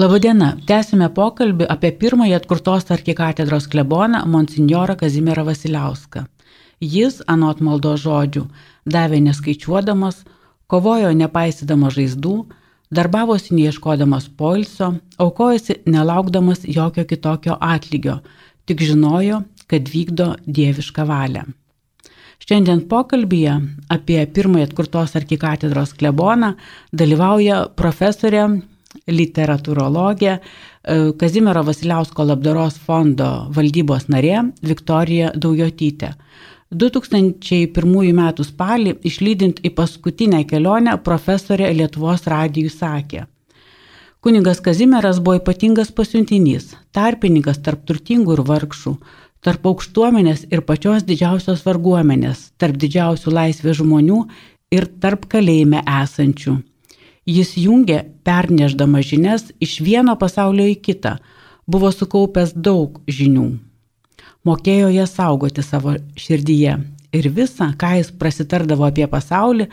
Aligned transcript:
Labadiena, 0.00 0.54
tęsime 0.64 1.10
pokalbį 1.12 1.66
apie 1.68 1.90
pirmąjį 2.00 2.32
atkurtos 2.38 2.86
arkikatedros 2.94 3.66
kleboną 3.68 4.22
monsinjorą 4.24 4.94
Kazimierą 5.02 5.44
Vasiliauską. 5.44 6.22
Jis, 6.80 7.18
anot 7.28 7.60
maldo 7.60 7.92
žodžių, 8.00 8.46
davė 8.88 9.20
neskaičiuodamas, 9.26 10.22
kovojo 10.72 11.12
nepaisydamas 11.12 11.98
žaizdų, 11.98 12.32
darbavosi 12.88 13.52
neieškodamas 13.58 14.30
poilsio, 14.40 14.94
aukojosi 15.20 15.82
nelaukdamas 15.84 16.64
jokio 16.64 17.04
kitokio 17.04 17.60
atlygio, 17.60 18.22
tik 18.64 18.80
žinojo, 18.80 19.44
kad 19.68 19.92
vykdo 19.92 20.32
dievišką 20.48 21.04
valią. 21.04 21.44
Šiandien 22.40 22.86
pokalbėje 22.88 23.60
apie 23.92 24.22
pirmąjį 24.24 24.70
atkurtos 24.72 25.12
arkikatedros 25.20 25.92
kleboną 26.00 26.54
dalyvauja 26.96 27.66
profesorė 27.76 28.48
literatūrologė, 29.08 30.38
e, 30.38 30.96
Kazimiero 31.18 31.64
Vasiliausko 31.66 32.26
labdaros 32.26 32.78
fondo 32.78 33.48
valdybos 33.54 34.08
narė 34.12 34.52
Viktorija 34.62 35.32
Daujotytė. 35.36 36.14
2001 36.72 38.12
m. 38.12 38.22
spalį, 38.40 38.96
išlydint 39.04 39.60
į 39.60 39.74
paskutinę 39.76 40.44
kelionę, 40.48 40.96
profesorė 41.04 41.68
Lietuvos 41.76 42.24
radijui 42.26 42.72
sakė. 42.72 43.26
Kuningas 44.22 44.60
Kazimieras 44.62 45.18
buvo 45.18 45.40
ypatingas 45.40 45.90
pasiuntinys, 45.92 46.76
tarpininkas 46.94 47.58
tarp 47.58 47.84
turtingų 47.84 48.38
ir 48.38 48.44
vargšų, 48.48 48.94
tarp 49.42 49.66
aukštuomenės 49.66 50.46
ir 50.54 50.62
pačios 50.62 51.02
didžiausios 51.04 51.64
varguomenės, 51.66 52.52
tarp 52.56 52.78
didžiausių 52.78 53.34
laisvės 53.34 53.80
žmonių 53.82 54.22
ir 54.72 54.86
tarp 55.02 55.26
kalėjime 55.28 55.82
esančių. 55.82 56.60
Jis 57.28 57.54
jungė, 57.54 58.00
perneždama 58.26 59.02
žinias 59.06 59.50
iš 59.62 59.78
vieno 59.84 60.16
pasaulio 60.18 60.66
į 60.66 60.78
kitą, 60.82 61.16
buvo 61.70 61.92
sukaupęs 61.94 62.56
daug 62.56 62.98
žinių. 63.06 63.48
Mokėjo 64.42 64.88
jas 64.90 65.14
saugoti 65.14 65.62
savo 65.62 65.94
širdyje 66.18 66.78
ir 67.14 67.28
visą, 67.30 67.70
ką 67.78 67.96
jis 68.00 68.10
prasitardavo 68.18 68.88
apie 68.88 69.06
pasaulį, 69.06 69.68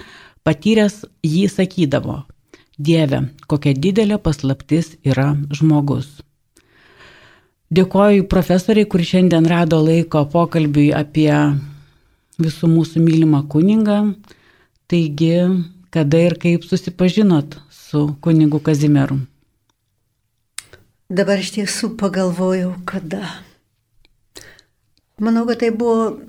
patyręs 0.45 1.01
jį 1.25 1.47
sakydavo, 1.49 2.21
Dieve, 2.79 3.25
kokia 3.51 3.73
didelė 3.75 4.15
paslaptis 4.23 4.93
yra 5.03 5.33
žmogus. 5.51 6.07
Dėkoju 7.75 8.23
profesoriai, 8.31 8.87
kur 8.87 9.03
šiandien 9.03 9.49
rado 9.51 9.81
laiko 9.83 10.21
pokalbiui 10.31 10.93
apie 10.95 11.33
visų 12.39 12.69
mūsų 12.71 13.03
mylimą 13.03 13.41
kuningą. 13.51 13.97
Taigi, 14.87 15.33
kada 15.89 16.17
ir 16.17 16.39
kaip 16.39 16.65
susipažinot 16.65 17.57
su 17.71 18.15
kunigu 18.21 18.59
Kazimieru? 18.59 19.19
Dabar 21.09 21.39
iš 21.41 21.51
tiesų 21.55 21.97
pagalvojau, 21.97 22.73
kada. 22.85 23.41
Manau, 25.19 25.45
kad 25.49 25.59
tai 25.63 25.71
buvo 25.73 26.19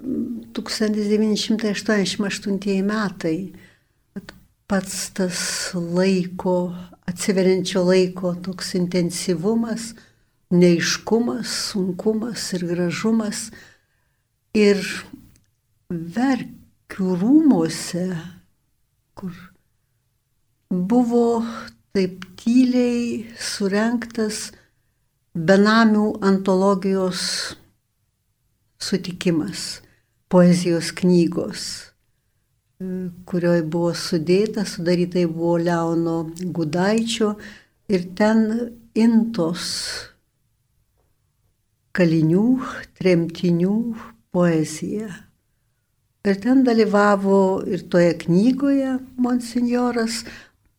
1988 0.57 2.83
metai. 2.89 3.53
Pats 4.71 5.11
tas 5.19 5.39
laiko, 5.75 6.73
atsiveriančio 7.11 7.83
laiko 7.85 8.35
toks 8.39 8.75
intensyvumas, 8.79 9.95
neiškumas, 10.55 11.49
sunkumas 11.73 12.53
ir 12.57 12.63
gražumas. 12.71 13.39
Ir 14.55 14.79
verkių 15.91 17.19
rūmose 17.21 18.07
kur 19.21 19.50
buvo 20.71 21.43
taip 21.91 22.23
tyliai 22.39 23.27
surenktas 23.35 24.51
benamių 25.35 26.21
antologijos 26.23 27.23
sutikimas, 28.81 29.81
poezijos 30.31 30.93
knygos, 30.95 31.65
kurioje 33.27 33.65
buvo 33.67 33.91
sudėta, 33.99 34.63
sudarytai 34.65 35.27
buvo 35.27 35.57
Leono 35.59 36.21
Gudaičio 36.39 37.35
ir 37.91 38.07
ten 38.17 38.47
intos 38.95 39.67
kalinių, 41.99 42.45
tremtinių 43.01 43.75
poezija. 44.31 45.11
Ir 46.21 46.37
ten 46.37 46.63
dalyvavo 46.65 47.65
ir 47.67 47.83
toje 47.91 48.13
knygoje 48.23 48.99
monsinjoras, 49.19 50.23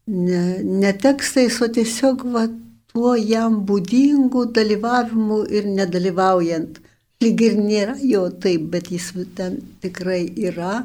ne, 0.07 0.63
ne 0.63 0.93
tekstais, 0.97 1.59
o 1.61 1.67
tiesiog 1.71 2.25
va, 2.33 2.47
tuo 2.91 3.13
jam 3.15 3.61
būdingu 3.67 4.47
dalyvavimu 4.55 5.45
ir 5.53 5.69
nedalyvaujant. 5.77 6.81
Lyg 7.21 7.43
ir 7.45 7.55
nėra 7.59 7.95
jo 8.01 8.25
taip, 8.41 8.67
bet 8.73 8.89
jis 8.91 9.11
ten 9.37 9.59
tikrai 9.83 10.25
yra. 10.49 10.81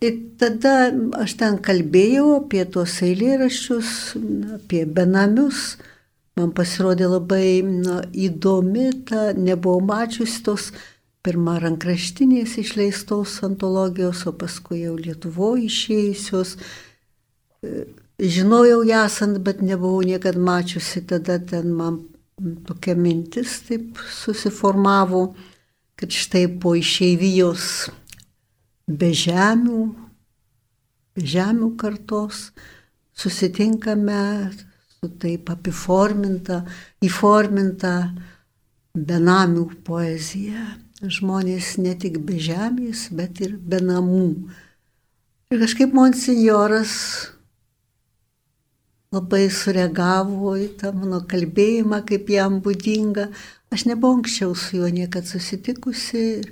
Ir 0.00 0.16
tada 0.40 0.90
aš 1.20 1.34
ten 1.38 1.58
kalbėjau 1.62 2.38
apie 2.38 2.64
tuos 2.72 2.96
eilėraščius, 3.04 3.90
apie 4.56 4.84
benamius. 4.86 5.76
Man 6.38 6.52
pasirodė 6.54 7.08
labai 7.10 7.60
na, 7.66 8.00
įdomi 8.14 8.92
ta, 9.08 9.32
nebuvau 9.34 9.82
mačiusi 9.82 10.42
tos 10.46 10.70
pirma 11.26 11.58
rankraštinės 11.60 12.54
išleistos 12.62 13.40
antologijos, 13.44 14.22
o 14.30 14.32
paskui 14.38 14.84
jau 14.84 14.94
Lietuvoje 14.96 15.66
išėjusios. 15.66 16.54
E, 16.54 16.87
žinojau 18.18 18.82
ją 18.86 19.04
esant, 19.06 19.38
bet 19.42 19.62
nebuvau 19.62 20.02
niekada 20.06 20.38
mačiusi, 20.38 21.02
tada 21.06 21.38
ten 21.38 21.72
man 21.74 22.00
tokia 22.66 22.94
mintis 22.94 23.60
taip 23.66 23.98
susiformavo, 23.98 25.34
kad 25.98 26.14
štai 26.14 26.46
po 26.62 26.76
išeivijos 26.78 27.90
be 28.86 29.10
žemių, 29.10 29.82
be 31.14 31.26
žemių 31.34 31.72
kartos 31.80 32.50
susitinkame 33.18 34.22
su 34.98 35.10
taip 35.18 35.50
apiforminta, 35.50 36.62
įforminta 37.02 37.94
benamių 38.94 39.66
poezija 39.86 40.62
žmonės 41.02 41.76
ne 41.78 41.94
tik 41.94 42.18
be 42.26 42.38
žemės, 42.42 43.08
bet 43.14 43.40
ir 43.44 43.54
be 43.58 43.78
namų. 43.82 44.30
Ir 45.54 45.60
kažkaip 45.62 45.94
monsinjoras 45.94 46.94
labai 49.14 49.46
sureagavo 49.52 50.54
į 50.60 50.68
tą 50.80 50.92
mano 50.96 51.22
kalbėjimą, 51.28 52.02
kaip 52.08 52.28
jam 52.32 52.58
būdinga. 52.64 53.28
Aš 53.72 53.86
nebuvau 53.88 54.18
anksčiau 54.18 54.54
su 54.56 54.80
juo 54.80 54.88
niekada 54.92 55.28
susitikusi 55.28 56.24
ir, 56.40 56.50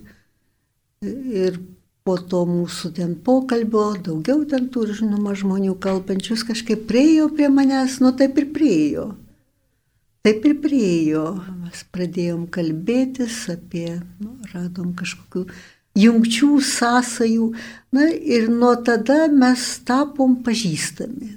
ir 1.05 1.61
po 2.07 2.17
to 2.17 2.45
mūsų 2.49 2.93
ten 2.97 3.15
pokalbio, 3.27 3.91
daugiau 4.09 4.45
ten 4.49 4.69
tų, 4.73 4.87
žinoma, 5.01 5.35
žmonių 5.37 5.75
kalbančius 5.83 6.47
kažkaip 6.47 6.87
priejo 6.89 7.29
prie 7.35 7.51
manęs, 7.53 7.99
nu 8.05 8.13
taip 8.17 8.39
ir 8.41 8.51
priejo. 8.55 9.07
Taip 10.27 10.45
ir 10.49 10.57
priejo, 10.63 11.25
mes 11.63 11.83
pradėjom 11.95 12.47
kalbėtis 12.51 13.45
apie, 13.53 14.01
nu, 14.23 14.37
radom 14.53 14.95
kažkokių 14.99 15.45
jungčių, 15.97 16.51
sąsajų, 16.67 17.51
na 17.95 18.09
ir 18.11 18.49
nuo 18.53 18.75
tada 18.87 19.27
mes 19.33 19.67
tapom 19.87 20.41
pažįstami. 20.47 21.36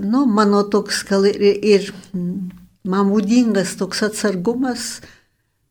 Nu, 0.00 0.24
mano 0.26 0.62
toks 0.62 1.02
gal 1.04 1.26
ir, 1.28 1.36
ir 1.60 1.90
man 2.88 3.10
būdingas 3.12 3.74
toks 3.76 4.00
atsargumas 4.06 4.86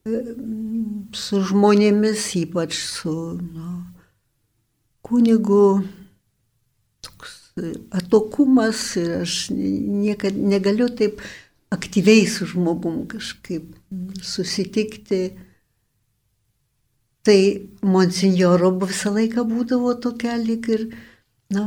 e, 0.05 0.21
su 1.17 1.41
žmonėmis, 1.49 2.27
ypač 2.43 2.77
su 2.77 3.15
nu, 3.41 3.71
kunigu, 5.01 5.81
toks 7.01 7.37
atokumas 7.97 8.83
ir 9.01 9.21
aš 9.23 9.37
niekad 9.57 10.37
negaliu 10.37 10.91
taip 10.93 11.23
aktyviai 11.73 12.27
su 12.29 12.45
žmogum 12.45 13.07
kažkaip 13.09 13.73
susitikti. 14.21 15.23
Tai 17.21 17.41
monsinjoro 17.85 18.71
visą 18.81 19.11
laiką 19.17 19.45
būdavo 19.49 19.93
tokia 20.01 20.37
lyg 20.41 20.69
ir 20.73 20.87
na, 20.89 21.10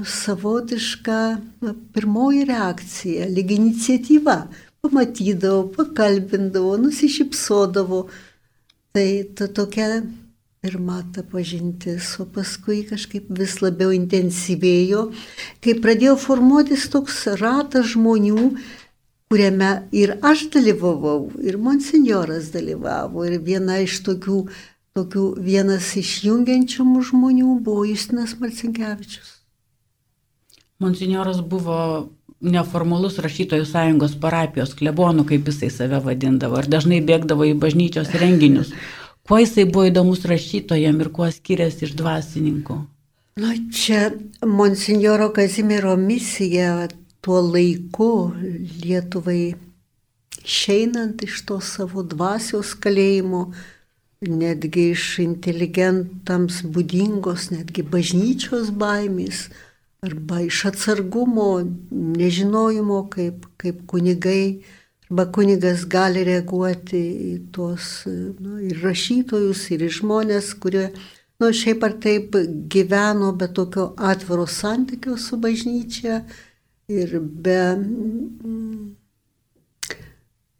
savotiška 0.04 1.18
na, 1.60 1.74
pirmoji 1.92 2.44
reakcija, 2.48 3.28
lyg 3.28 3.52
iniciatyva. 3.52 4.36
Pamatydavo, 4.84 5.68
pakalbindavo, 5.76 6.76
nusišypsodavo. 6.80 8.06
Tai 8.94 9.08
ta 9.36 9.48
tokia 9.48 10.02
pirma 10.64 11.02
ta 11.12 11.22
pažintis, 11.22 12.14
o 12.20 12.24
paskui 12.24 12.86
kažkaip 12.88 13.26
vis 13.36 13.58
labiau 13.60 13.92
intensyvėjo, 13.92 15.02
kai 15.60 15.74
pradėjo 15.84 16.14
formuotis 16.22 16.86
toks 16.92 17.18
ratas 17.40 17.90
žmonių, 17.92 18.46
kuriame 19.28 19.70
ir 19.92 20.14
aš 20.24 20.46
dalyvavau, 20.54 21.34
ir 21.44 21.60
monsinjoras 21.60 22.48
dalyvavo, 22.54 23.26
ir 23.28 23.40
viena 23.44 23.76
iš 23.84 23.98
tokių, 24.08 24.40
tokių 24.96 25.26
vienas 25.50 25.90
iš 26.00 26.16
jungiančių 26.30 26.88
žmonių 27.10 27.58
buvo 27.66 27.84
Justinas 27.90 28.36
Marcinkievičius. 28.40 29.33
Monsinjoras 30.84 31.40
buvo 31.40 31.78
neformalus 32.44 33.16
rašytojų 33.24 33.64
sąjungos 33.68 34.18
parapijos 34.20 34.74
klebonų, 34.76 35.24
kaip 35.30 35.48
jisai 35.48 35.70
save 35.72 36.00
vadindavo, 36.04 36.60
ir 36.60 36.68
dažnai 36.68 37.00
bėgdavo 37.04 37.48
į 37.48 37.54
bažnyčios 37.60 38.12
renginius. 38.20 38.74
Kuo 39.24 39.38
jisai 39.40 39.64
buvo 39.64 39.86
įdomus 39.88 40.26
rašytojam 40.28 41.00
ir 41.00 41.08
kuo 41.14 41.30
skiriasi 41.32 41.86
iš 41.88 41.94
dvasininkų? 41.96 42.76
Na, 43.40 43.54
čia 43.72 44.12
monsinjoro 44.46 45.30
Kazimiero 45.34 45.96
misija 45.98 46.88
tuo 47.24 47.40
laiku 47.40 48.30
Lietuvai 48.84 49.54
išeinant 50.44 51.22
iš 51.24 51.40
to 51.48 51.56
savo 51.64 52.04
dvasios 52.04 52.74
kalėjimo, 52.76 53.46
netgi 54.24 54.90
iš 54.92 55.06
inteligentams 55.24 56.60
būdingos, 56.76 57.48
netgi 57.52 57.84
bažnyčios 57.94 58.70
baimės, 58.70 59.48
arba 60.04 60.40
iš 60.44 60.64
atsargumo, 60.70 61.48
nežinojimo, 61.90 62.98
kaip, 63.10 63.46
kaip 63.60 63.84
kunigai, 63.90 64.62
arba 65.08 65.26
kunigas 65.32 65.84
gali 65.90 66.24
reaguoti 66.28 67.02
į 67.32 67.34
tuos 67.54 67.90
nu, 68.08 68.58
ir 68.68 68.82
rašytojus, 68.84 69.66
ir 69.76 69.86
žmonės, 69.98 70.52
kurie, 70.60 70.88
nu, 71.40 71.52
šiaip 71.60 71.86
ar 71.88 71.96
taip 72.04 72.36
gyveno 72.72 73.32
be 73.38 73.48
tokio 73.48 73.92
atviro 74.12 74.46
santykio 74.50 75.16
su 75.20 75.40
bažnyčia 75.40 76.22
ir 76.88 77.16
be 77.20 77.60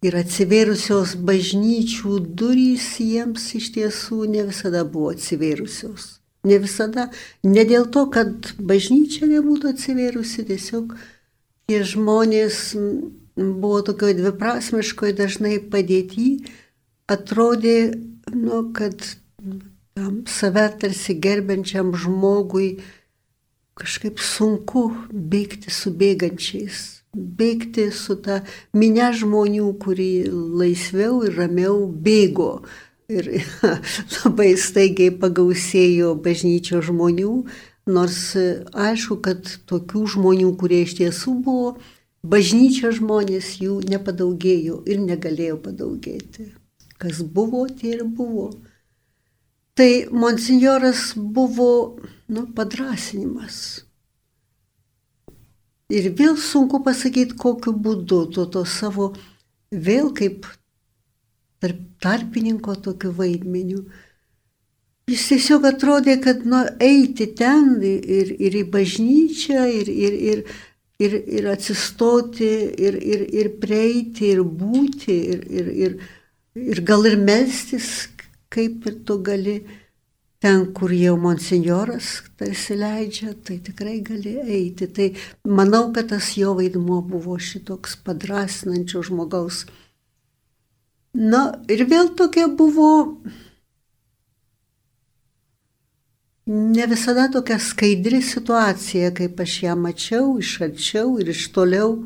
ir 0.05 0.17
atsivėrusios 0.21 1.15
bažnyčių 1.29 2.19
durys 2.41 2.91
jiems 3.01 3.47
iš 3.57 3.71
tiesų 3.77 4.25
ne 4.35 4.45
visada 4.51 4.85
buvo 4.85 5.15
atsivėrusios. 5.15 6.24
Ne 6.45 6.59
visada, 6.61 7.09
ne 7.45 7.65
dėl 7.65 7.89
to, 7.89 8.05
kad 8.13 8.53
bažnyčia 8.61 9.29
nebūtų 9.31 9.73
atsivėrusi, 9.73 10.45
tiesiog 10.51 10.93
tie 11.69 11.81
žmonės 11.89 12.75
buvo 13.37 13.81
tokioje 13.87 14.19
dviprasmiškoje 14.21 15.17
dažnai 15.19 15.57
padėti, 15.73 16.45
atrodė, 17.11 17.95
nu, 18.33 18.61
kad 18.77 19.01
tam 19.95 20.25
save 20.29 20.69
tarsi 20.81 21.17
gerbiančiam 21.23 21.95
žmogui 21.97 22.77
kažkaip 23.79 24.21
sunku 24.23 24.89
bėgti 25.11 25.73
su 25.75 25.91
bėgančiais, 25.99 26.81
bėgti 27.15 27.89
su 27.95 28.17
ta 28.23 28.41
minė 28.77 29.11
žmonių, 29.19 29.69
kuri 29.83 30.27
laisviau 30.31 31.25
ir 31.27 31.39
ramiau 31.39 31.87
bėgo 31.89 32.65
Ir 33.13 33.27
labai 34.23 34.55
staigiai 34.57 35.13
pagausėjo 35.21 36.15
bažnyčio 36.25 36.81
žmonių, 36.85 37.33
nors 37.93 38.21
aišku, 38.73 39.19
kad 39.25 39.51
tokių 39.69 40.07
žmonių, 40.15 40.55
kurie 40.61 40.83
iš 40.87 40.97
tiesų 41.03 41.35
buvo, 41.45 41.75
bažnyčio 42.25 42.95
žmonės 42.97 43.59
jų 43.61 43.83
nepadaugėjo 43.93 44.81
ir 44.89 45.03
negalėjo 45.05 45.59
padaugėti. 45.67 46.49
Kas 46.97 47.21
buvo, 47.21 47.67
tie 47.69 47.99
ir 47.99 48.07
buvo. 48.09 48.53
Tai 49.75 49.91
monsinjoras 50.15 51.13
buvo 51.19 51.99
nu, 52.31 52.47
padrasinimas. 52.57 53.85
Ir 55.93 56.09
vėl 56.17 56.39
sunku 56.41 56.81
pasakyti, 56.87 57.37
kokiu 57.37 57.75
būdu 57.77 58.25
tu 58.33 58.47
to 58.49 58.65
savo 58.65 59.13
vėl 59.71 60.15
kaip 60.17 60.47
tarp 61.65 61.81
tarpininko 62.05 62.77
tokiu 62.85 63.15
vaidmeniu. 63.17 63.85
Jis 65.09 65.27
tiesiog 65.31 65.67
atrodė, 65.69 66.17
kad 66.25 66.45
nu, 66.49 66.63
eiti 66.81 67.27
ten 67.37 67.75
ir, 67.85 68.31
ir 68.41 68.57
į 68.61 68.65
bažnyčią, 68.73 69.67
ir, 69.81 69.91
ir, 69.93 70.17
ir, 70.33 70.43
ir, 71.01 71.17
ir 71.39 71.49
atsistoti, 71.53 72.51
ir, 72.87 72.97
ir, 72.97 73.25
ir 73.41 73.51
prieiti, 73.61 74.31
ir 74.33 74.41
būti, 74.45 75.17
ir, 75.35 75.47
ir, 75.61 75.71
ir, 75.87 75.97
ir 76.73 76.83
gal 76.89 77.05
ir 77.09 77.19
melstis, 77.21 77.91
kaip 78.53 78.89
ir 78.89 79.01
tu 79.05 79.19
gali 79.25 79.59
ten, 80.41 80.67
kur 80.77 80.93
jau 80.93 81.19
monsinjoras 81.21 82.19
tarsi 82.41 82.77
leidžia, 82.81 83.33
tai 83.45 83.59
tikrai 83.65 83.99
gali 84.05 84.39
eiti. 84.41 84.89
Tai 84.89 85.11
manau, 85.49 85.87
kad 85.93 86.13
tas 86.13 86.33
jo 86.41 86.57
vaidmuo 86.57 87.03
buvo 87.05 87.37
šitoks 87.41 88.01
padrasinančio 88.05 89.05
žmogaus 89.05 89.67
Na 91.15 91.41
ir 91.71 91.85
vėl 91.87 92.11
tokia 92.19 92.49
buvo 92.51 92.91
ne 96.47 96.87
visada 96.91 97.29
tokia 97.31 97.61
skaidri 97.63 98.19
situacija, 98.23 99.13
kaip 99.15 99.39
aš 99.41 99.55
ją 99.63 99.77
mačiau 99.79 100.33
iš 100.43 100.57
arčiau 100.67 101.15
ir 101.23 101.31
iš 101.31 101.47
toliau. 101.55 102.01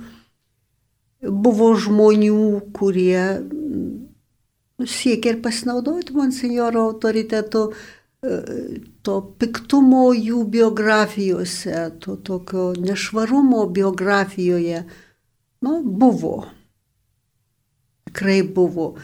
Buvo 1.25 1.73
žmonių, 1.75 2.61
kurie 2.77 3.23
nu, 3.41 4.87
siekia 4.87 5.33
ir 5.33 5.41
pasinaudoti 5.43 6.15
monsinjoro 6.15 6.85
autoritetu, 6.93 7.65
e, 8.23 8.37
to 9.03 9.17
piktumo 9.41 10.13
jų 10.13 10.45
biografijose, 10.53 11.89
to 11.99 12.21
tokio 12.29 12.71
nešvarumo 12.77 13.65
biografijoje. 13.73 14.85
Nu, 15.65 15.81
buvo 15.83 16.45
tikrai 18.09 18.41
buvo. 18.43 18.95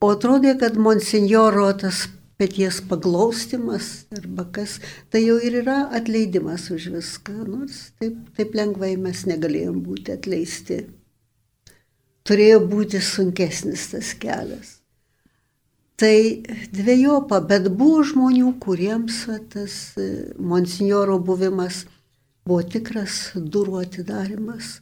O 0.00 0.14
atrodė, 0.14 0.56
kad 0.60 0.78
monsinjoro 0.80 1.68
tas 1.80 2.06
pėties 2.40 2.80
paglaustimas 2.88 4.06
arba 4.16 4.46
kas, 4.54 4.78
tai 5.12 5.26
jau 5.26 5.36
ir 5.44 5.58
yra 5.60 5.82
atleidimas 5.96 6.70
už 6.72 6.88
viską, 6.94 7.36
nors 7.44 7.90
taip, 8.00 8.16
taip 8.38 8.56
lengvai 8.56 8.94
mes 8.96 9.26
negalėjom 9.28 9.82
būti 9.84 10.16
atleisti. 10.16 10.80
Turėjo 12.24 12.62
būti 12.70 13.00
sunkesnis 13.04 13.90
tas 13.92 14.14
kelias. 14.22 14.78
Tai 16.00 16.16
dviejopa, 16.72 17.42
bet 17.44 17.68
buvo 17.76 18.00
žmonių, 18.08 18.54
kuriems 18.64 19.26
tas 19.52 19.74
monsinjoro 20.40 21.18
buvimas 21.20 21.82
buvo 22.48 22.62
tikras 22.64 23.34
durų 23.36 23.82
atidarimas 23.82 24.78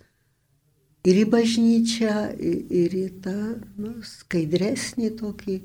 ir 1.09 1.21
į 1.23 1.27
bažnyčią, 1.33 2.15
ir 2.39 2.97
į 2.99 3.07
tą 3.25 3.37
nu, 3.81 3.95
skaidresnį 4.05 5.13
tokį 5.19 5.59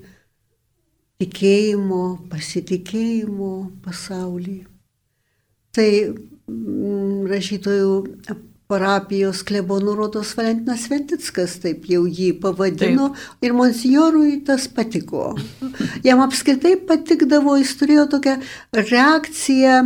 tikėjimo, 1.23 2.03
pasitikėjimo 2.31 3.53
pasaulį. 3.83 4.61
Tai 5.73 5.89
mm, 6.13 7.29
rašytojų 7.31 7.93
parapijos 8.73 9.43
klebonų 9.45 9.93
rodos 9.97 10.33
Valentinas 10.37 10.87
Ventickas 10.91 11.57
taip 11.61 11.85
jau 11.89 12.05
jį 12.07 12.31
pavadino 12.41 13.09
taip. 13.11 13.45
ir 13.45 13.55
monsinjorui 13.57 14.39
tas 14.47 14.67
patiko. 14.71 15.33
Jam 16.07 16.23
apskritai 16.23 16.75
patikdavo, 16.89 17.57
jis 17.61 17.75
turėjo 17.79 18.07
tokią 18.15 18.37
reakciją, 18.79 19.79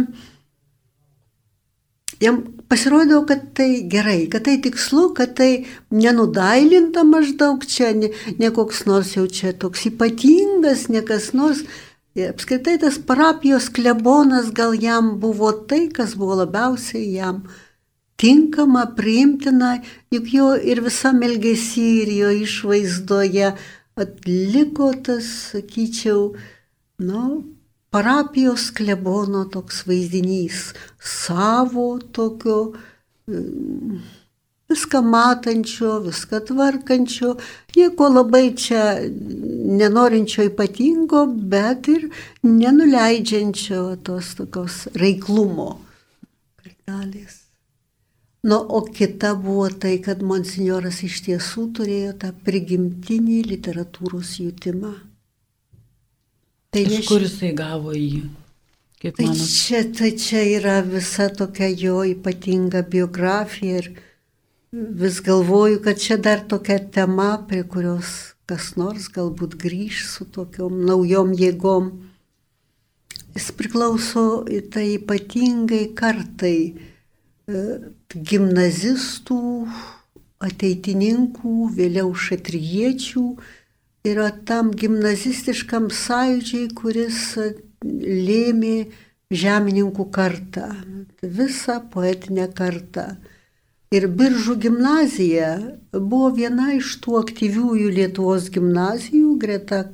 jam 2.24 2.42
pasirodė, 2.70 3.20
kad 3.30 3.44
tai 3.58 3.70
gerai, 3.90 4.28
kad 4.32 4.46
tai 4.48 4.58
tikslu, 4.64 5.12
kad 5.18 5.36
tai 5.40 5.66
nenudailinta 5.94 7.06
maždaug 7.08 7.66
čia, 7.68 7.94
ne, 7.96 8.12
ne 8.40 8.52
koks 8.54 8.86
nors 8.90 9.14
jau 9.18 9.28
čia 9.28 9.54
toks 9.54 9.88
ypatingas, 9.92 10.88
ne 10.94 11.04
kas 11.06 11.32
nors. 11.38 11.64
Apskritai 12.18 12.80
tas 12.82 12.96
parapijos 12.98 13.68
klebonas 13.70 14.50
gal 14.50 14.74
jam 14.74 15.20
buvo 15.22 15.52
tai, 15.70 15.86
kas 15.94 16.16
buvo 16.18 16.40
labiausiai 16.40 17.12
jam 17.14 17.44
tinkama, 18.18 18.88
priimtina, 18.98 19.76
juk 20.10 20.32
jo 20.34 20.48
ir 20.58 20.82
visam 20.82 21.22
elgesy, 21.22 21.86
ir 22.02 22.14
jo 22.16 22.32
išvaizdoje 22.42 23.52
atliko 23.98 24.90
tas, 25.06 25.30
sakyčiau, 25.52 26.32
nu, 27.06 27.22
parapijos 27.94 28.70
klebono 28.76 29.46
toks 29.52 29.86
vaizdinys, 29.88 30.74
savo 31.00 31.88
tokio 32.12 32.60
mm, 33.28 34.02
viską 34.70 35.02
matančio, 35.02 36.00
viską 36.04 36.42
tvarkančio, 36.48 37.36
nieko 37.76 38.10
labai 38.12 38.52
čia 38.56 38.84
nenorinčio 39.80 40.48
ypatingo, 40.50 41.26
bet 41.28 41.88
ir 41.88 42.08
nenuleidžiančio 42.44 43.84
tos 44.04 44.36
tokios 44.40 44.86
reiklumo 44.96 45.70
kartelės. 46.64 47.44
Nu, 48.48 48.56
o 48.56 48.82
kita 48.82 49.34
buvo 49.36 49.68
tai, 49.70 49.98
kad 50.04 50.22
monsinjoras 50.24 51.02
iš 51.04 51.24
tiesų 51.26 51.64
turėjo 51.80 52.14
tą 52.22 52.30
prigimtinį 52.46 53.42
literatūros 53.50 54.38
jūtimą. 54.44 54.94
Tai 56.74 56.84
iš 56.84 57.08
kur 57.08 57.24
jisai 57.24 57.54
gavo 57.56 57.94
jį? 57.96 58.26
Kaip 59.02 59.18
tai 59.20 59.28
manot? 59.30 59.52
čia, 59.54 59.84
tai 59.94 60.12
čia 60.18 60.42
yra 60.58 60.80
visa 60.86 61.30
tokia 61.30 61.70
jo 61.70 62.02
ypatinga 62.08 62.82
biografija 62.90 63.84
ir 63.84 63.92
vis 64.72 65.22
galvoju, 65.24 65.82
kad 65.86 66.02
čia 66.02 66.18
dar 66.18 66.42
tokia 66.50 66.80
tema, 66.92 67.38
prie 67.48 67.64
kurios 67.64 68.34
kas 68.48 68.74
nors 68.80 69.10
galbūt 69.12 69.58
grįž 69.60 70.04
su 70.08 70.28
tokiom 70.32 70.86
naujom 70.88 71.34
jėgom. 71.36 71.92
Jis 73.36 73.52
priklauso 73.60 74.44
į 74.48 74.62
tai 74.74 74.86
ypatingai 74.96 75.84
kartai, 75.98 76.60
gimnazistų, 78.32 79.42
ateitininkų, 80.48 81.54
vėliau 81.78 82.14
šatriečių 82.14 83.26
yra 84.08 84.30
tam 84.48 84.72
gimnazistiškam 84.76 85.90
sąjūdžiai, 85.94 86.70
kuris 86.78 87.20
lėmė 87.84 88.78
žemininkų 89.34 90.06
kartą, 90.16 90.70
visą 91.22 91.82
poetinę 91.94 92.48
kartą. 92.56 93.18
Ir 93.92 94.10
Biržų 94.20 94.58
gimnazija 94.66 95.52
buvo 95.94 96.34
viena 96.36 96.74
iš 96.76 96.98
tų 97.04 97.22
aktyviųjų 97.22 97.92
Lietuvos 97.96 98.50
gimnazijų, 98.52 99.38
greta, 99.40 99.86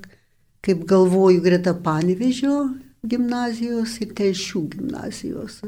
kaip 0.66 0.88
galvoju, 0.90 1.44
greta 1.46 1.76
Panevežio 1.78 2.58
gimnazijos 3.06 4.00
ir 4.02 4.16
Telšių 4.18 4.64
gimnazijos. 4.74 5.60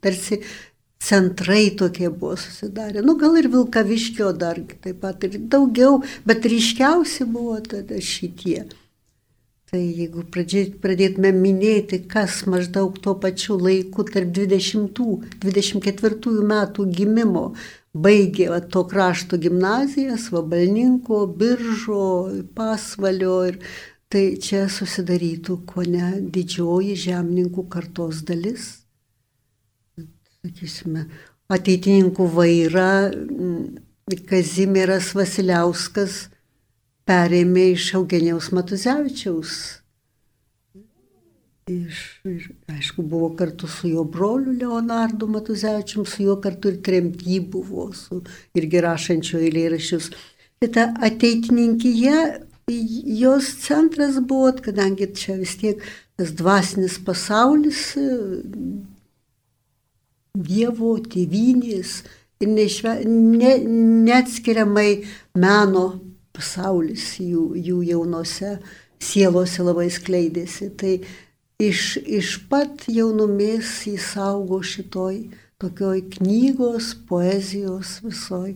Tarsi 0.00 0.40
centrai 1.02 1.76
tokie 1.76 2.10
buvo 2.10 2.36
susidarę. 2.36 3.02
Nu, 3.02 3.16
gal 3.20 3.36
ir 3.36 3.50
Vilkaviškio 3.52 4.32
dar 4.32 4.58
taip 4.82 5.00
pat 5.04 5.24
ir 5.28 5.38
daugiau, 5.52 6.02
bet 6.26 6.46
ryškiausi 6.46 7.24
buvo 7.30 7.60
tada 7.60 8.00
šitie. 8.00 8.64
Tai 9.66 9.80
jeigu 9.82 10.22
pradėtume 10.30 11.32
minėti, 11.34 11.98
kas 12.06 12.46
maždaug 12.46 12.94
tuo 13.02 13.18
pačiu 13.18 13.58
laiku 13.58 14.06
tarp 14.06 14.30
20-24 14.36 16.44
metų 16.52 16.86
gimimo 16.94 17.50
baigė 17.96 18.50
va, 18.52 18.60
to 18.60 18.84
krašto 18.86 19.38
gimnazijas, 19.42 20.30
Vabalninko, 20.34 21.26
Biržo, 21.40 22.30
Pasvalio 22.54 23.38
ir 23.50 23.58
tai 24.12 24.36
čia 24.42 24.68
susidarytų 24.70 25.56
ko 25.66 25.82
ne 25.88 26.20
didžioji 26.20 26.94
žemininkų 27.06 27.62
kartos 27.72 28.22
dalis. 28.28 28.85
Sakysime, 30.46 31.08
ateitininkų 31.50 32.24
vaira 32.30 33.10
Kazimieras 34.28 35.10
Vasiliauskas 35.16 36.28
perėmė 37.06 37.72
iš 37.72 37.88
Eugenijaus 37.98 38.52
Matuzevičiaus. 38.54 39.56
Iš, 41.66 42.00
ir, 42.30 42.44
aišku, 42.70 43.02
buvo 43.02 43.32
kartu 43.34 43.66
su 43.66 43.90
jo 43.90 44.04
broliu 44.06 44.54
Leonardu 44.54 45.26
Matuzevičium, 45.34 46.06
su 46.06 46.22
juo 46.22 46.36
kartu 46.42 46.70
ir 46.70 46.76
tremty 46.86 47.40
buvo, 47.42 47.88
su 47.90 48.20
irgi 48.54 48.82
rašančio 48.84 49.40
eilėrašius. 49.42 50.12
Tai 50.62 50.68
ta 50.76 50.84
ateitininkija, 51.08 52.20
jos 53.18 53.50
centras 53.64 54.20
buvo, 54.22 54.52
kadangi 54.62 55.10
čia 55.18 55.34
vis 55.40 55.56
tiek 55.58 55.82
tas 56.14 56.30
dvasinis 56.38 57.00
pasaulis, 57.02 57.82
Dievo 60.36 60.96
tėvynės 61.00 62.02
ir 62.40 62.50
nešve, 62.52 62.98
ne, 63.08 63.54
neatskiriamai 64.06 64.90
meno 65.40 65.86
pasaulis 66.36 67.14
jų, 67.22 67.54
jų 67.56 67.80
jaunose 67.90 68.58
sielose 69.00 69.64
labai 69.64 69.88
skleidėsi. 69.92 70.70
Tai 70.76 70.92
iš, 71.62 71.96
iš 72.04 72.36
pat 72.50 72.84
jaunumės 72.92 73.78
jis 73.88 74.12
augo 74.20 74.60
šitoj 74.60 75.22
tokioj 75.62 76.02
knygos, 76.18 76.92
poezijos 77.08 78.00
visoj, 78.04 78.52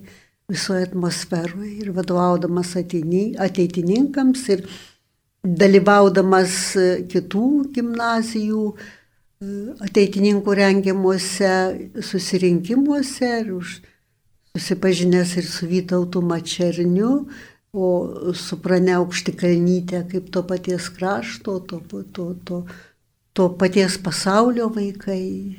visoje 0.50 0.90
atmosferoje 0.90 1.78
ir 1.80 1.92
vadovaudamas 1.96 2.74
ateini, 2.76 3.30
ateitininkams 3.40 4.48
ir 4.52 4.66
dalyvaudamas 5.40 6.56
kitų 7.08 7.46
gimnazijų 7.72 8.64
ateitininkų 9.80 10.54
rengiamuose 10.58 11.50
susirinkimuose 12.04 13.30
ir 13.40 13.54
už 13.56 13.78
susipažinęs 14.52 15.36
ir 15.40 15.46
su 15.48 15.68
Vytautu 15.70 16.20
Mačerniu, 16.20 17.28
o 17.72 17.88
supranę 18.34 18.98
aukštikalnytę 18.98 20.02
kaip 20.10 20.30
to 20.34 20.42
paties 20.42 20.90
krašto, 20.90 21.60
to, 21.60 21.80
to, 22.12 22.34
to, 22.44 22.64
to 23.32 23.48
paties 23.48 23.96
pasaulio 23.98 24.68
vaikai. 24.74 25.56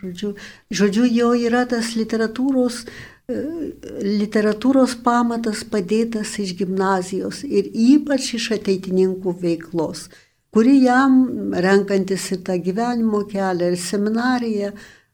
Žodžiu, 0.00 0.34
žodžiu, 0.70 1.04
jo 1.06 1.34
yra 1.38 1.66
tas 1.70 1.92
literatūros, 1.94 2.86
literatūros 3.28 4.96
pamatas 5.04 5.62
padėtas 5.68 6.38
iš 6.42 6.56
gimnazijos 6.58 7.44
ir 7.44 7.68
ypač 7.70 8.32
iš 8.40 8.54
ateitininkų 8.58 9.36
veiklos, 9.42 10.08
kuri 10.54 10.78
jam, 10.82 11.18
renkantis 11.52 12.30
į 12.34 12.40
tą 12.46 12.56
gyvenimo 12.64 13.24
kelią 13.28 13.72
ir 13.72 13.78
seminariją, 13.80 14.72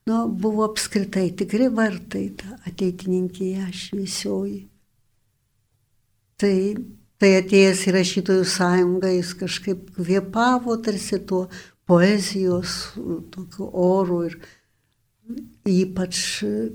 nu, 0.08 0.20
buvo 0.28 0.66
apskritai 0.68 1.30
tikri 1.38 1.70
vartai, 1.72 2.28
ta 2.38 2.58
ateitininkija 2.68 3.70
šviesioji. 3.72 4.64
Tai, 6.40 6.56
tai 7.22 7.30
atėjęs 7.40 7.86
į 7.88 7.94
rašytojų 7.98 8.48
sąjungą 8.56 9.14
jis 9.14 9.30
kažkaip 9.38 9.86
kvėpavo 9.96 10.76
tarsi 10.84 11.20
tuo 11.28 11.46
poezijos 11.88 12.94
tokiu 13.32 13.68
oru 13.70 14.24
ir 14.28 14.38
ypač, 15.64 16.18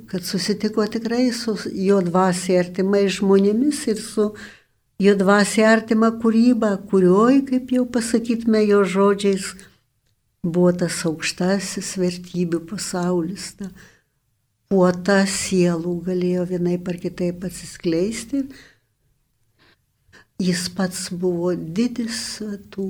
kad 0.10 0.26
susitiko 0.26 0.86
tikrai 0.90 1.28
su 1.36 1.54
jo 1.78 2.00
dvasiai 2.02 2.64
artimai 2.64 3.04
žmonėmis 3.14 3.84
ir 3.92 4.02
su 4.02 4.32
jo 5.00 5.16
dvasiai 5.20 5.68
artima 5.74 6.12
kūryba, 6.22 6.74
kurioj, 6.92 7.44
kaip 7.52 7.72
jau 7.76 7.86
pasakytume 7.88 8.64
jo 8.66 8.82
žodžiais, 8.96 9.54
buvo 10.44 10.74
tas 10.82 11.04
aukštasis 11.08 11.94
vertybių 12.00 12.64
pasaulis. 12.70 13.54
Ta 13.60 13.72
puota 14.70 15.22
sielų 15.28 15.96
galėjo 16.10 16.50
vienaip 16.52 16.92
ar 16.92 17.00
kitaip 17.02 17.48
atsiskleisti 17.48 18.46
jis 20.40 20.70
pats 20.76 21.10
buvo 21.12 21.52
didis 21.56 22.40
tų 22.72 22.88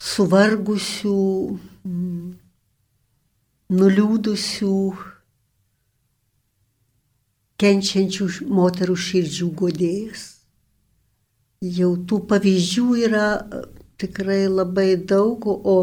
suvargusių, 0.00 1.20
mm, 1.88 2.26
nuliūdusių, 3.80 4.76
kenčiančių 7.60 8.28
moterų 8.48 8.96
širdžių 9.06 9.48
godėjas. 9.62 10.26
Jau 11.60 11.90
tų 12.08 12.22
pavyzdžių 12.24 12.84
yra 13.04 13.24
e, 13.36 13.58
tikrai 14.00 14.46
labai 14.48 14.94
daug, 14.96 15.44
o, 15.44 15.74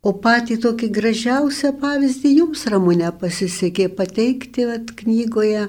o 0.00 0.12
patį 0.24 0.56
tokį 0.64 0.88
gražiausią 0.88 1.74
pavyzdį 1.82 2.30
jums, 2.38 2.62
Ramūne, 2.72 3.10
pasisekė 3.20 3.90
pateikti 3.92 4.64
at, 4.72 4.94
knygoje 4.96 5.66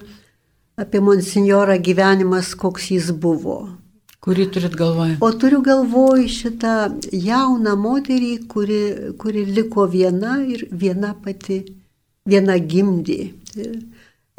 apie 0.80 1.02
monsinjorą 1.04 1.76
gyvenimas, 1.84 2.54
koks 2.56 2.88
jis 2.96 3.12
buvo. 3.12 3.58
Kurį 4.24 4.48
turit 4.56 4.80
galvoje? 4.80 5.18
O 5.20 5.34
turiu 5.36 5.60
galvoje 5.60 6.30
šitą 6.32 6.78
jauną 7.12 7.76
moterį, 7.76 8.32
kuri, 8.48 8.82
kuri 9.20 9.44
liko 9.44 9.90
viena 9.92 10.38
ir 10.40 10.70
viena 10.72 11.12
pati, 11.20 11.66
viena 12.24 12.56
gimdė. 12.56 13.34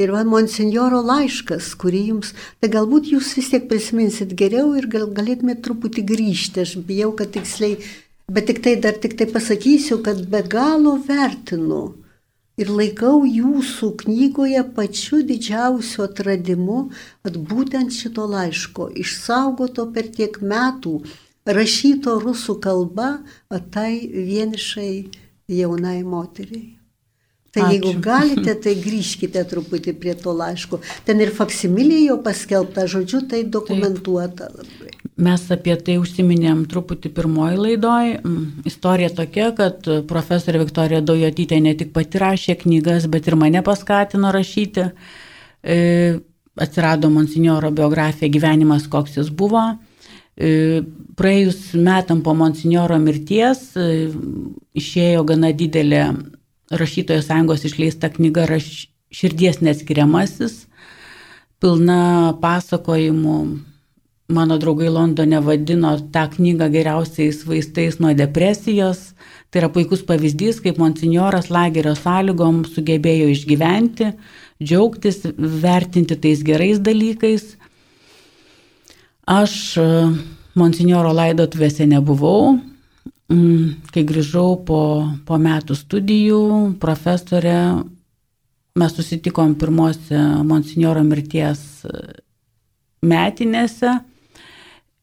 Ir 0.02 0.10
va, 0.10 0.24
monsinjoro 0.26 1.00
laiškas, 1.06 1.68
kurį 1.78 2.00
jums, 2.08 2.32
tai 2.58 2.70
galbūt 2.72 3.12
jūs 3.12 3.28
vis 3.38 3.52
tiek 3.52 3.68
prisiminsit 3.70 4.32
geriau 4.34 4.72
ir 4.74 4.88
gal, 4.90 5.06
galėtumėte 5.14 5.62
truputį 5.68 6.02
grįžti, 6.08 6.64
aš 6.64 6.72
bijau, 6.88 7.12
kad 7.14 7.30
tiksliai, 7.36 7.76
bet 8.26 8.48
tik 8.50 8.64
tai 8.64 8.74
dar 8.82 8.98
tik 8.98 9.14
tai 9.20 9.28
pasakysiu, 9.30 10.00
kad 10.02 10.24
be 10.32 10.42
galo 10.50 10.96
vertinu 11.06 11.84
ir 12.60 12.70
laikau 12.70 13.24
jūsų 13.26 13.90
knygoje 14.04 14.62
pačiu 14.76 15.22
didžiausiu 15.26 16.06
atradimu, 16.06 16.78
kad 17.26 17.38
būtent 17.50 17.94
šito 17.94 18.26
laiško 18.30 18.90
išsaugoto 19.04 19.88
per 19.94 20.10
tiek 20.18 20.38
metų, 20.42 21.00
rašyto 21.46 22.18
rusų 22.22 22.58
kalba, 22.64 23.10
tai 23.74 24.06
vienišai 24.06 24.92
jaunai 25.50 26.00
moteriai. 26.06 26.83
Tai 27.54 27.62
Ačiū. 27.62 27.72
jeigu 27.76 28.00
galite, 28.02 28.54
tai 28.58 28.74
grįžkite 28.86 29.44
truputį 29.50 29.94
prie 30.00 30.16
to 30.18 30.34
laiško. 30.34 30.80
Ten 31.06 31.22
ir 31.22 31.30
faksimilė 31.34 32.00
jo 32.08 32.18
paskelbta, 32.24 32.88
žodžiu, 32.90 33.22
tai 33.30 33.44
dokumentuota 33.46 34.50
Taip. 34.50 34.58
labai. 34.58 34.94
Mes 35.14 35.44
apie 35.54 35.76
tai 35.86 35.94
užsiminėm 36.02 36.64
truputį 36.70 37.12
pirmoji 37.14 37.60
laidoj. 37.60 38.12
Mm, 38.18 38.66
istorija 38.66 39.12
tokia, 39.14 39.52
kad 39.54 39.86
profesorė 40.10 40.64
Viktorija 40.64 41.04
Daujotytė 41.06 41.60
ne 41.62 41.76
tik 41.78 41.94
pati 41.94 42.18
rašė 42.18 42.58
knygas, 42.64 43.06
bet 43.12 43.30
ir 43.30 43.38
mane 43.38 43.62
paskatino 43.62 44.34
rašyti. 44.34 44.88
E, 45.62 45.78
atsirado 46.58 47.10
monsinjoro 47.10 47.70
biografija 47.70 48.30
gyvenimas, 48.30 48.88
koks 48.90 49.20
jis 49.20 49.30
buvo. 49.30 49.62
E, 50.34 50.82
praėjus 51.14 51.76
metam 51.78 52.24
po 52.26 52.34
monsinjoro 52.34 52.98
mirties 52.98 53.68
e, 53.78 54.08
išėjo 54.74 55.22
gana 55.30 55.54
didelė 55.54 56.08
rašytojų 56.72 57.22
sąjungos 57.26 57.64
išleista 57.68 58.10
knyga 58.12 58.46
raš, 58.48 58.88
Širdies 59.14 59.60
neatskiriamasis, 59.62 60.64
pilna 61.62 62.34
pasakojimų 62.42 63.36
mano 64.34 64.56
draugai 64.58 64.88
Londone 64.90 65.38
vadino 65.44 65.92
tą 66.12 66.24
knygą 66.32 66.66
geriausiais 66.72 67.44
vaistais 67.46 68.00
nuo 68.00 68.14
depresijos. 68.16 69.12
Tai 69.50 69.62
yra 69.62 69.68
puikus 69.70 70.02
pavyzdys, 70.02 70.58
kaip 70.64 70.80
monsinjoras 70.82 71.46
lagerio 71.52 71.92
sąlygom 71.94 72.64
sugebėjo 72.66 73.28
išgyventi, 73.30 74.10
džiaugtis, 74.58 75.20
vertinti 75.38 76.18
tais 76.18 76.42
gerais 76.42 76.80
dalykais. 76.82 77.52
Aš 79.30 79.54
e, 79.78 79.86
monsinjoro 80.58 81.14
laidotuvėse 81.14 81.86
nebuvau. 81.86 82.56
Mm, 83.32 83.88
kai 83.94 84.04
grįžau 84.04 84.58
po, 84.68 84.80
po 85.24 85.38
metų 85.40 85.76
studijų, 85.78 86.40
profesorė, 86.80 87.58
mes 88.76 88.96
susitikom 88.98 89.54
pirmose 89.56 90.18
monsinjoro 90.44 91.04
mirties 91.06 91.62
metinėse 93.04 93.94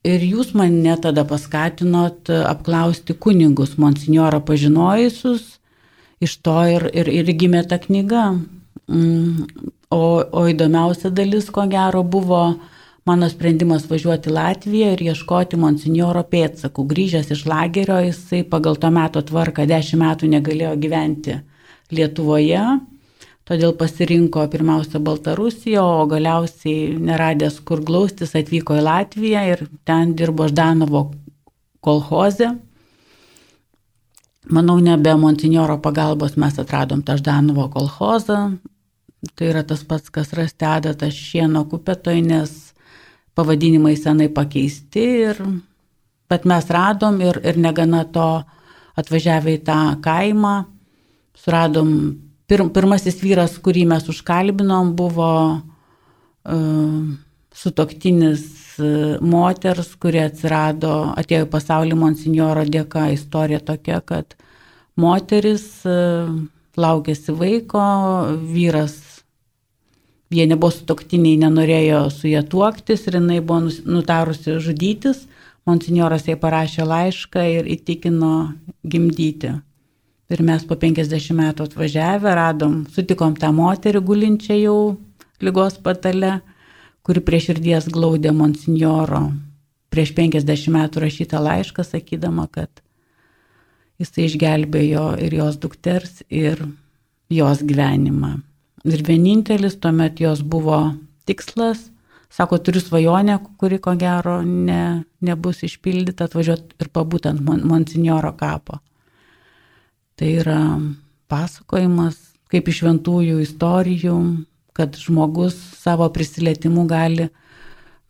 Ir 0.01 0.23
jūs 0.25 0.55
mane 0.57 0.95
tada 0.97 1.21
paskatinot 1.29 2.31
apklausti 2.33 3.13
kunigus, 3.13 3.75
monsinjorą 3.77 4.39
pažinojusius, 4.47 5.43
iš 6.25 6.37
to 6.41 6.55
ir, 6.73 6.87
ir, 6.89 7.11
ir 7.21 7.29
gimė 7.37 7.61
ta 7.69 7.77
knyga. 7.77 8.31
Mm, 8.89 9.45
o, 9.93 10.01
o 10.25 10.45
įdomiausia 10.49 11.11
dalis, 11.13 11.51
ko 11.53 11.67
gero, 11.69 12.01
buvo 12.01 12.41
mano 13.09 13.29
sprendimas 13.31 13.87
važiuoti 13.89 14.29
į 14.29 14.35
Latviją 14.35 14.93
ir 14.95 15.03
ieškoti 15.09 15.59
monsinjoro 15.59 16.23
pėdsakų. 16.31 16.85
Grįžęs 16.93 17.33
iš 17.35 17.45
lagerio, 17.49 17.99
jisai 18.05 18.43
pagal 18.47 18.77
to 18.81 18.91
meto 18.93 19.21
tvarką 19.21 19.67
dešimt 19.69 20.03
metų 20.03 20.31
negalėjo 20.35 20.77
gyventi 20.85 21.41
Lietuvoje 21.91 22.65
Todėl 23.51 23.73
pasirinko 23.75 24.45
pirmiausia 24.47 25.01
Baltarusiją, 25.03 25.81
o 25.83 26.03
galiausiai 26.07 26.93
neradęs 27.03 27.57
kur 27.67 27.81
glaustis 27.83 28.31
atvyko 28.37 28.77
į 28.79 28.83
Latviją 28.85 29.41
ir 29.49 29.63
ten 29.83 30.13
dirbo 30.15 30.45
Ždanovo 30.47 31.01
kolhoze. 31.83 32.51
Manau, 34.55 34.77
ne 34.79 34.95
be 34.95 35.17
Montinjoro 35.19 35.75
pagalbos 35.83 36.37
mes 36.39 36.59
atradom 36.63 37.01
tą 37.03 37.17
Ždanovo 37.19 37.67
kolhozą. 37.73 38.39
Tai 39.35 39.49
yra 39.51 39.65
tas 39.67 39.83
pats, 39.83 40.07
kas 40.13 40.31
rasti 40.37 40.65
adatą 40.65 41.11
šieno 41.13 41.65
kupetoj, 41.69 42.21
nes 42.25 42.70
pavadinimai 43.37 43.95
senai 43.99 44.29
pakeisti. 44.33 45.05
Ir, 45.27 45.41
bet 46.31 46.47
mes 46.49 46.67
radom 46.71 47.19
ir, 47.23 47.39
ir 47.45 47.59
negana 47.59 48.03
to 48.07 48.27
atvažiavę 48.99 49.55
į 49.57 49.63
tą 49.67 49.79
kaimą, 50.03 50.55
suradom 51.41 51.91
pir, 52.51 52.63
pirmasis 52.75 53.21
vyras, 53.23 53.57
kurį 53.63 53.85
mes 53.91 54.07
užkalbinom, 54.11 54.93
buvo 54.99 55.31
uh, 55.57 56.95
sutoktinis 57.55 58.45
uh, 58.81 59.19
moters, 59.23 59.93
kuri 60.01 60.23
atsirado, 60.25 61.13
atėjo 61.19 61.47
į 61.47 61.51
pasaulį 61.53 61.99
monsinjoro 61.99 62.65
dėka. 62.67 63.09
Istorija 63.15 63.61
tokia, 63.71 64.01
kad 64.03 64.35
moteris 64.99 65.67
uh, 65.87 66.31
laukėsi 66.79 67.35
vaiko, 67.35 67.85
vyras, 68.51 68.97
jie 70.31 70.45
nebuvo 70.47 70.71
sutoktiniai, 70.73 71.39
nenorėjo 71.43 72.05
su 72.13 72.29
jie 72.31 72.41
tuoktis 72.47 73.05
ir 73.07 73.19
jinai 73.19 73.41
buvo 73.43 73.67
nutarusi 73.67 74.57
žudytis. 74.63 75.25
Monsinjoras 75.67 76.25
jai 76.25 76.37
parašė 76.41 76.87
laišką 76.87 77.43
ir 77.59 77.67
įtikino 77.75 78.33
gimdyti. 78.81 79.53
Ir 80.31 80.41
mes 80.47 80.63
po 80.65 80.77
50 80.79 81.35
metų 81.37 81.67
atvažiavę 81.67 82.33
radom, 82.37 82.85
sutikom 82.89 83.35
tą 83.37 83.51
moterį 83.53 84.01
gulinčią 84.07 84.57
jau 84.57 84.77
lygos 85.43 85.75
patale, 85.83 86.39
kuri 87.03 87.21
prie 87.25 87.41
širdies 87.43 87.89
glaudė 87.91 88.31
monsinjoro 88.33 89.25
prieš 89.91 90.13
50 90.15 90.71
metų 90.71 91.03
rašytą 91.03 91.41
laišką, 91.43 91.83
sakydama, 91.83 92.47
kad 92.47 92.81
jisai 93.99 94.29
išgelbėjo 94.29 95.09
ir 95.25 95.35
jos 95.41 95.59
dukters, 95.59 96.23
ir 96.29 96.63
jos 97.29 97.65
gyvenimą. 97.67 98.37
Ir 98.87 99.03
vienintelis 99.05 99.77
tuomet 99.77 100.19
jos 100.21 100.41
buvo 100.41 100.79
tikslas, 101.29 101.91
sako, 102.33 102.57
turiu 102.57 102.81
svajonę, 102.81 103.37
kuri 103.61 103.77
ko 103.77 103.93
gero 103.99 104.39
ne, 104.41 105.03
nebus 105.21 105.61
išpildyta, 105.67 106.25
atvažiuoti 106.25 106.79
ir 106.81 106.89
pabūtent 106.93 107.43
monsinjoro 107.45 108.31
kapo. 108.39 108.79
Tai 110.17 110.31
yra 110.41 110.61
pasakojimas, 111.29 112.17
kaip 112.51 112.67
iš 112.67 112.81
šventųjų 112.81 113.41
istorijų, 113.45 114.17
kad 114.73 114.97
žmogus 114.97 115.55
savo 115.77 116.07
prisilietimu 116.13 116.87
gali 116.89 117.29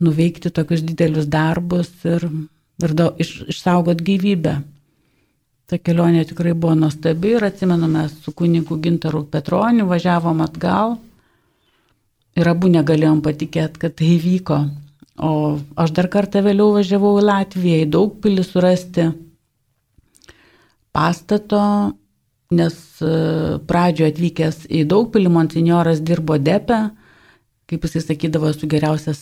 nuveikti 0.02 0.50
tokius 0.54 0.86
didelius 0.86 1.28
darbus 1.30 1.92
ir, 2.08 2.26
ir 2.82 2.94
do, 2.98 3.12
iš, 3.22 3.42
išsaugot 3.52 4.02
gyvybę. 4.06 4.62
Ta 5.72 5.80
kelionė 5.80 6.26
tikrai 6.28 6.52
buvo 6.52 6.74
nuostabi 6.76 7.38
ir 7.38 7.46
atsimenu, 7.48 7.88
mes 7.88 8.12
su 8.26 8.34
kunigu 8.36 8.76
Gintaru 8.84 9.24
Petroniu 9.32 9.86
važiavom 9.88 10.42
atgal 10.44 10.98
ir 12.36 12.50
abu 12.52 12.68
negalėjom 12.74 13.22
patikėti, 13.24 13.80
kad 13.80 13.96
tai 13.96 14.10
įvyko. 14.18 14.58
O 15.24 15.32
aš 15.80 15.94
dar 15.96 16.10
kartą 16.12 16.42
vėliau 16.44 16.74
važiavau 16.76 17.14
į 17.22 17.24
Latviją, 17.24 17.86
į 17.86 17.90
daug 17.94 18.18
pilį 18.20 18.44
surasti 18.44 19.08
pastato, 20.92 21.64
nes 22.52 22.76
e, 23.00 23.16
pradžioje 23.68 24.12
atvykęs 24.12 24.64
į 24.68 24.84
Daugpilį 24.92 25.32
monsinjoras 25.32 26.04
dirbo 26.04 26.36
depę, 26.36 26.82
kaip 27.72 27.88
jisai 27.88 28.04
sakydavo, 28.04 28.52
esu 28.52 28.68
geriausias 28.68 29.22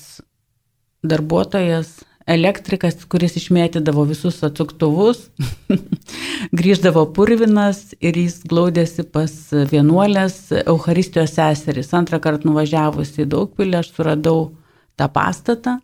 darbuotojas, 1.05 1.99
elektrikas, 2.29 3.01
kuris 3.09 3.35
išmėtydavo 3.39 4.05
visus 4.09 4.37
atsuktuvus, 4.45 5.25
grįždavo 6.59 7.07
purvinas 7.15 7.89
ir 7.99 8.17
jis 8.19 8.39
glaudėsi 8.49 9.05
pas 9.09 9.33
vienuolės 9.71 10.37
Euharistijos 10.61 11.35
seseris. 11.37 11.93
Antrą 11.97 12.21
kartą 12.23 12.49
nuvažiavus 12.49 13.15
į 13.17 13.27
Daugpilį 13.33 13.79
aš 13.81 13.91
suradau 13.95 14.51
tą 14.99 15.09
pastatą 15.13 15.79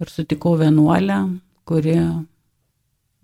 ir 0.00 0.12
sutikau 0.12 0.54
vienuolę, 0.60 1.18
kuri 1.66 1.98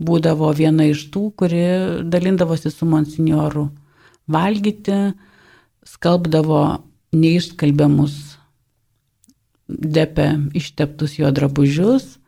būdavo 0.00 0.50
viena 0.56 0.86
iš 0.88 1.06
tų, 1.12 1.28
kuri 1.38 1.64
dalindavosi 2.08 2.72
su 2.72 2.88
monsinjoru 2.88 3.68
valgyti, 4.30 5.12
skalbdavo 5.86 6.62
neiškalbiamus 7.16 8.16
depę 9.70 10.32
išteptus 10.54 11.18
jo 11.18 11.30
drabužius 11.34 12.19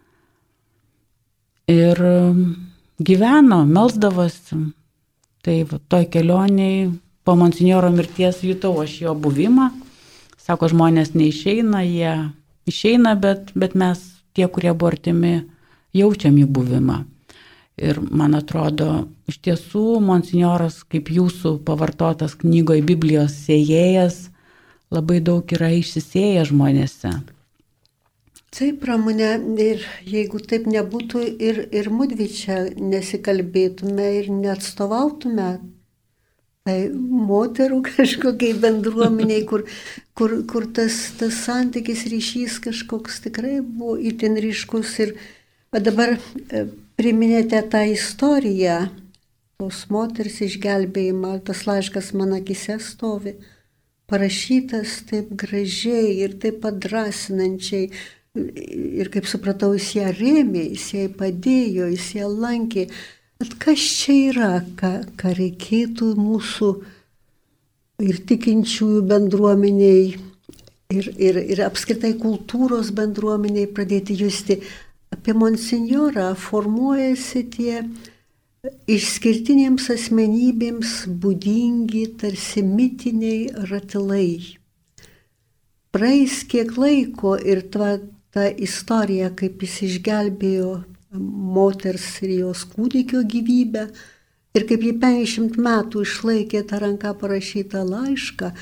ir 1.71 1.99
gyveno, 3.03 3.63
melzdavosi. 3.67 4.59
Tai 5.43 5.57
va, 5.67 5.79
toj 5.91 6.07
kelioniai 6.11 6.91
po 7.27 7.35
monsinjoro 7.39 7.91
mirties 7.95 8.43
jutau 8.47 8.77
aš 8.83 9.01
jo 9.03 9.15
buvimą. 9.19 9.71
Sako, 10.43 10.69
žmonės 10.71 11.15
neišeina, 11.15 11.83
jie 11.87 12.13
išeina, 12.67 13.15
bet, 13.19 13.51
bet 13.55 13.75
mes, 13.79 14.01
tie, 14.35 14.47
kurie 14.51 14.73
buvo 14.75 14.93
artimi, 14.93 15.35
jaučiam 15.95 16.39
jų 16.39 16.49
buvimą. 16.51 17.03
Ir 17.83 17.99
man 18.05 18.37
atrodo, 18.37 19.07
iš 19.31 19.39
tiesų, 19.43 20.01
monsinjoras, 20.05 20.83
kaip 20.87 21.11
jūsų 21.11 21.57
pavartotas 21.67 22.35
knygoje 22.39 22.85
Biblijos 22.87 23.35
sėjėjas, 23.47 24.29
labai 24.93 25.23
daug 25.25 25.47
yra 25.57 25.73
išsisėję 25.79 26.45
žmonėse. 26.51 27.15
Taip, 28.53 28.83
pramonė, 28.83 29.31
ir 29.65 29.85
jeigu 30.05 30.41
taip 30.45 30.67
nebūtų 30.69 31.23
ir, 31.41 31.63
ir 31.73 31.89
mudvi 31.89 32.27
čia 32.29 32.59
nesikalbėtume 32.77 34.09
ir 34.19 34.29
neatstovautume 34.29 35.55
tai 36.67 36.77
moterų 36.93 37.81
kažkokiai 37.89 38.57
bendruomeniai, 38.63 39.45
kur, 39.49 39.65
kur, 40.19 40.37
kur 40.51 40.69
tas, 40.77 40.99
tas 41.19 41.41
santykis 41.47 42.07
ryšys 42.13 42.61
kažkoks 42.69 43.23
tikrai 43.27 43.61
buvo 43.63 43.97
itin 43.99 44.39
ryškus 44.43 44.95
ir 45.07 45.17
dabar 45.73 46.17
e, 46.19 46.67
priminėte 47.01 47.59
tą 47.73 47.83
istoriją, 47.91 48.79
tos 49.63 49.87
moters 49.95 50.41
išgelbėjimą, 50.45 51.39
tas 51.47 51.65
laiškas 51.69 52.13
man 52.19 52.37
akise 52.37 52.79
stovi, 52.83 53.37
parašytas 54.11 55.01
taip 55.09 55.31
gražiai 55.39 56.19
ir 56.27 56.37
taip 56.43 56.61
padrasinančiai. 56.65 57.89
Ir 58.33 59.11
kaip 59.13 59.27
supratau, 59.29 59.75
jis 59.77 59.91
ją 59.99 60.11
rėmė, 60.17 60.63
jis 60.73 60.87
jai 60.95 61.09
padėjo, 61.13 61.91
jis 61.93 62.07
ją 62.17 62.31
lankė. 62.33 62.87
Bet 63.43 63.59
kas 63.61 63.83
čia 63.99 64.15
yra, 64.31 64.53
ką, 64.79 64.93
ką 65.21 65.33
reikėtų 65.37 66.15
mūsų 66.17 66.71
ir 68.07 68.21
tikinčiųjų 68.31 69.03
bendruomeniai, 69.11 70.07
ir, 70.97 71.11
ir, 71.29 71.41
ir 71.55 71.63
apskritai 71.67 72.15
kultūros 72.23 72.93
bendruomeniai 72.97 73.69
pradėti 73.69 74.17
justi 74.23 74.63
apie 75.13 75.35
monsinjorą 75.37 76.33
formuojasi 76.39 77.45
tie 77.53 77.83
išskirtinėms 78.97 79.91
asmenybėms 79.93 80.95
būdingi 81.23 82.07
tarsi 82.23 82.65
mitiniai 82.65 83.67
ratilai. 83.69 84.57
Praeis 85.93 86.41
kiek 86.49 86.73
laiko 86.81 87.35
ir 87.37 87.67
tva, 87.75 87.99
ta 88.33 88.49
istorija, 88.49 89.31
kaip 89.37 89.63
jis 89.63 89.79
išgelbėjo 89.89 90.73
moters 91.57 92.07
ir 92.25 92.37
jos 92.39 92.65
kūdikio 92.73 93.23
gyvybę 93.29 93.87
ir 94.57 94.65
kaip 94.69 94.87
jį 94.87 94.95
50 95.03 95.59
metų 95.67 96.05
išlaikė 96.07 96.63
tą 96.69 96.81
ranką 96.83 97.13
parašytą 97.21 97.85
laišką, 97.89 98.53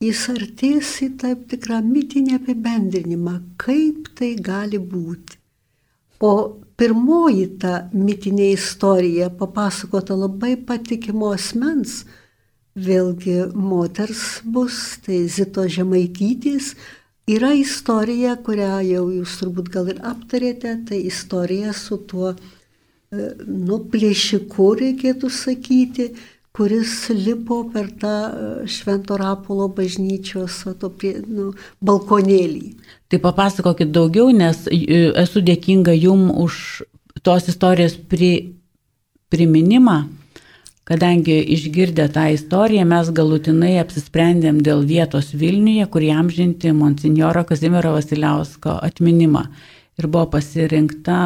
jis 0.00 0.22
artės 0.32 0.94
į 1.04 1.10
tam 1.20 1.42
tikrą 1.50 1.82
mitinį 1.86 2.38
apibendrinimą, 2.38 3.36
kaip 3.60 4.08
tai 4.18 4.32
gali 4.38 4.78
būti. 4.78 5.36
O 6.20 6.32
pirmoji 6.76 7.46
ta 7.60 7.74
mitinė 7.92 8.50
istorija 8.54 9.30
papasakota 9.42 10.16
labai 10.16 10.54
patikimo 10.68 11.32
asmens, 11.34 12.04
vėlgi 12.76 13.50
moters 13.56 14.40
bus, 14.44 14.98
tai 15.04 15.24
Zito 15.32 15.66
Žemaitytis, 15.66 16.74
yra 17.28 17.52
istorija, 17.56 18.36
kurią 18.44 18.80
jau 18.86 19.04
jūs 19.12 19.38
turbūt 19.40 19.70
gal 19.72 19.90
ir 19.92 20.00
aptarėte, 20.06 20.76
tai 20.88 21.02
istorija 21.10 21.74
su 21.76 22.00
tuo, 22.08 22.34
e, 22.34 23.30
nu, 23.46 23.80
plėšiku 23.92 24.68
reikėtų 24.80 25.30
sakyti, 25.30 26.10
kuris 26.56 27.08
lipo 27.14 27.62
per 27.72 27.90
tą 28.00 28.14
e, 28.28 28.52
Švento 28.70 29.18
Rapolo 29.20 29.68
bažnyčios 29.68 30.62
to, 30.80 30.92
nu, 31.26 31.50
balkonėlį. 31.80 32.72
Tai 33.10 33.20
papasakokit 33.22 33.92
daugiau, 33.94 34.30
nes 34.34 34.66
e, 34.70 35.10
esu 35.22 35.42
dėkinga 35.42 35.94
jum 35.98 36.30
už 36.30 36.82
tos 37.22 37.50
istorijos 37.52 37.98
pri, 38.10 38.56
priminimą 39.30 40.19
Kadangi 40.90 41.36
išgirdę 41.54 42.08
tą 42.10 42.24
istoriją 42.34 42.82
mes 42.90 43.12
galutinai 43.14 43.76
apsisprendėm 43.78 44.56
dėl 44.66 44.80
vietos 44.82 45.28
Vilniuje, 45.38 45.84
kur 45.86 46.02
įamžinti 46.02 46.72
monsinjoro 46.74 47.44
Kazimiero 47.46 47.92
Vasiliausko 47.94 48.74
atminimą. 48.88 49.44
Ir 50.00 50.08
buvo 50.10 50.26
pasirinkta 50.32 51.20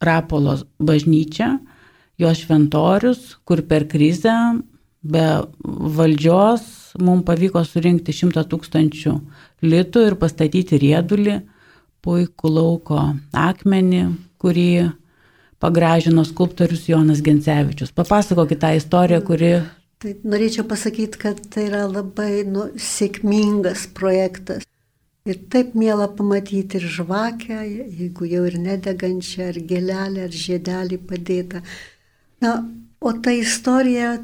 Rapolos 0.00 0.64
bažnyčia, 0.80 1.58
jos 2.16 2.40
šventorius, 2.40 3.34
kur 3.44 3.60
per 3.68 3.84
krizę 3.84 4.32
be 5.04 5.26
valdžios 5.98 6.96
mums 7.04 7.26
pavyko 7.28 7.60
surinkti 7.68 8.16
100 8.16 8.46
tūkstančių 8.48 9.12
litų 9.60 10.06
ir 10.08 10.16
pastatyti 10.24 10.80
riedulį, 10.80 11.36
puikų 12.00 12.54
lauko 12.56 13.02
akmenį, 13.36 14.06
kurį 14.40 14.72
pagražino 15.60 16.24
skulptorius 16.24 16.88
Jonas 16.88 17.20
Gencevičius. 17.22 17.92
Papasakokit 17.92 18.62
tą 18.62 18.72
istoriją, 18.78 19.20
kuri... 19.26 19.52
Tai 20.00 20.14
norėčiau 20.32 20.64
pasakyti, 20.64 21.20
kad 21.20 21.40
tai 21.52 21.66
yra 21.68 21.84
labai 21.84 22.46
nu, 22.48 22.70
sėkmingas 22.80 23.84
projektas. 23.96 24.64
Ir 25.28 25.36
taip 25.52 25.74
mėla 25.76 26.06
pamatyti 26.16 26.78
ir 26.80 26.86
žvakę, 26.88 27.58
jeigu 27.68 28.28
jau 28.30 28.46
ir 28.48 28.56
nedegančią, 28.64 29.50
ar 29.52 29.58
gėlelę, 29.68 30.24
ar 30.24 30.38
žiedelį 30.44 30.98
padėtą. 31.10 31.60
Na, 32.40 32.54
o 33.04 33.12
ta 33.12 33.36
istorija 33.36 34.14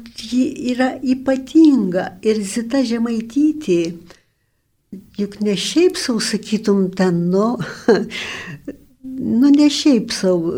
yra 0.73 0.89
ypatinga. 0.97 2.07
Ir 2.25 2.41
Zita 2.41 2.81
Žemaitytė, 2.81 3.79
juk 5.21 5.37
ne 5.45 5.53
šiaip 5.53 6.01
sau 6.01 6.17
sakytum 6.17 6.87
ten, 6.97 7.27
nu, 7.29 7.51
nu 9.17 9.49
ne 9.53 9.69
šiaip 9.73 10.11
savo 10.13 10.51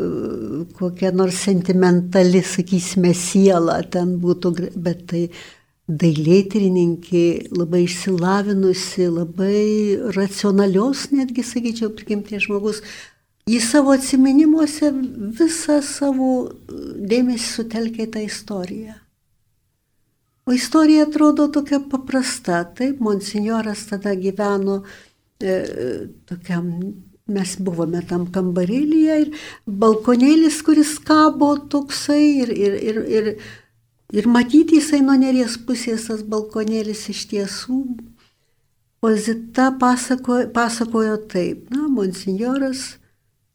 kokia 0.77 1.11
nors 1.15 1.39
sentimentali, 1.45 2.41
sakysime, 2.45 3.13
siela 3.15 3.79
ten 3.91 4.17
būtų, 4.21 4.53
bet 4.75 5.05
tai 5.11 5.23
dailėtyrininkė, 5.89 7.23
labai 7.55 7.83
išsilavinusi, 7.87 9.07
labai 9.09 9.61
racionalios, 10.13 11.07
netgi 11.15 11.45
sakyčiau, 11.45 11.89
prigimties 11.97 12.45
žmogus, 12.45 12.83
į 13.49 13.57
savo 13.65 13.95
atminimuose 13.97 14.91
visą 15.39 15.79
savo 15.85 16.31
dėmesį 16.69 17.53
sutelkė 17.55 18.05
į 18.05 18.11
tą 18.13 18.25
istoriją. 18.27 18.99
O 20.45 20.53
istorija 20.53 21.05
atrodo 21.05 21.47
tokia 21.53 21.77
paprasta. 21.91 22.63
Taip, 22.77 23.01
monsinjoras 23.05 23.83
tada 23.89 24.15
gyveno 24.17 24.79
e, 25.41 25.57
tokiam 26.29 26.71
Mes 27.29 27.55
buvome 27.61 28.01
tam 28.09 28.25
kambarėlyje 28.33 29.17
ir 29.23 29.33
balkonėlis, 29.67 30.61
kuris 30.65 30.95
kabo 31.05 31.53
toksai 31.71 32.23
ir, 32.43 32.53
ir, 32.53 32.77
ir, 32.91 33.01
ir, 33.17 33.27
ir 34.13 34.29
matyti 34.29 34.79
jisai 34.79 35.03
nuo 35.05 35.17
neries 35.19 35.59
pusės 35.67 36.07
tas 36.09 36.23
balkonėlis 36.25 37.05
iš 37.13 37.27
tiesų. 37.33 37.83
O 39.01 39.13
Zita 39.15 39.69
pasakojo, 39.79 40.49
pasakojo 40.51 41.15
taip, 41.31 41.69
na, 41.71 41.85
monsinjoras, 41.87 42.97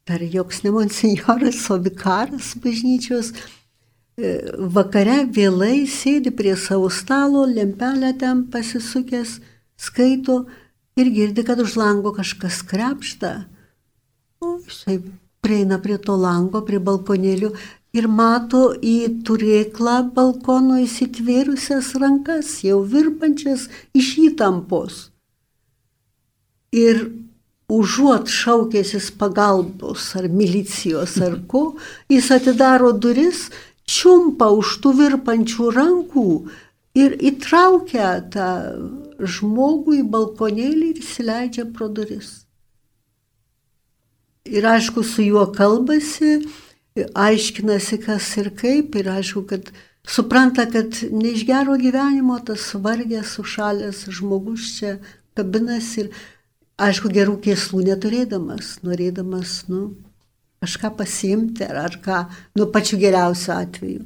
dar 0.07 0.23
joks 0.23 0.63
ne 0.63 0.71
monsinjoras, 0.73 1.59
o 1.69 1.77
vikaras 1.77 2.55
bažnyčios, 2.63 3.29
e, 4.17 4.39
vakare 4.57 5.19
vėlai 5.29 5.83
sėdi 5.85 6.33
prie 6.33 6.55
savo 6.57 6.89
stalo, 6.89 7.43
lempelę 7.45 8.15
ten 8.17 8.47
pasisukęs, 8.49 9.39
skaito 9.77 10.45
ir 10.97 11.11
girdi, 11.13 11.45
kad 11.45 11.61
už 11.61 11.75
lango 11.77 12.15
kažkas 12.15 12.63
krepšta. 12.65 13.45
Jisai 14.65 14.99
prieina 15.45 15.79
prie 15.81 15.97
to 16.01 16.15
lango, 16.17 16.63
prie 16.65 16.79
balkonėlių 16.81 17.51
ir 17.95 18.07
mato 18.11 18.69
į 18.75 18.95
turėklą 19.27 19.97
balkono 20.15 20.79
įsitvėrusias 20.83 21.93
rankas, 22.01 22.57
jau 22.67 22.81
virpančias 22.95 23.67
iš 23.95 24.09
įtampos. 24.29 24.97
Ir 26.75 27.05
užuot 27.71 28.29
šaukėsis 28.29 29.11
pagalbos 29.19 30.11
ar 30.19 30.27
milicijos 30.29 31.15
ar 31.23 31.39
ko, 31.49 31.63
jis 32.11 32.29
atidaro 32.35 32.91
duris, 32.91 33.47
čiumpa 33.89 34.51
už 34.53 34.79
tų 34.83 34.93
virpančių 34.99 35.71
rankų 35.77 36.29
ir 36.99 37.15
įtraukia 37.31 38.09
tą 38.33 38.49
žmogų 39.19 40.01
į 40.01 40.07
balkonėlį 40.13 40.91
ir 40.93 41.01
įsileidžia 41.03 41.69
pro 41.71 41.89
duris. 41.89 42.44
Ir 44.45 44.65
aišku, 44.69 45.03
su 45.03 45.23
juo 45.25 45.47
kalbasi, 45.53 46.39
aiškinasi, 47.17 47.99
kas 48.03 48.29
ir 48.37 48.51
kaip, 48.55 48.95
ir 48.95 49.09
aišku, 49.09 49.41
kad 49.49 49.71
supranta, 50.07 50.67
kad 50.69 51.01
ne 51.11 51.33
iš 51.33 51.45
gero 51.47 51.77
gyvenimo 51.81 52.37
tas 52.45 52.67
vargęs, 52.77 53.35
sušalęs 53.35 54.05
žmogus 54.13 54.75
čia 54.77 54.97
kabinasi 55.35 56.05
ir, 56.05 56.11
aišku, 56.77 57.09
gerų 57.15 57.39
kėslų 57.43 57.87
neturėdamas, 57.89 58.77
norėdamas, 58.85 59.63
nu, 59.71 59.95
kažką 60.63 60.91
pasiimti 60.99 61.65
ar, 61.65 61.81
ar 61.87 61.97
ką, 62.03 62.19
nu, 62.59 62.67
pačiu 62.73 62.99
geriausiu 63.01 63.55
atveju. 63.55 64.03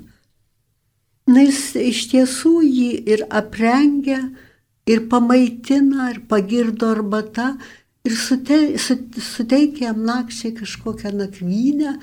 Na, 1.29 1.43
jis 1.45 1.75
iš 1.77 2.05
tiesų 2.13 2.55
jį 2.65 2.91
ir 3.13 3.25
aprengia, 3.29 4.21
ir 4.89 5.03
pamaitina, 5.11 6.09
ir 6.13 6.23
pagirdo 6.29 6.89
arbata, 6.95 7.51
ir 8.07 8.15
suteikia 8.15 9.89
jam 9.89 10.03
nakčiai 10.07 10.53
kažkokią 10.55 11.11
nakvynę, 11.17 11.97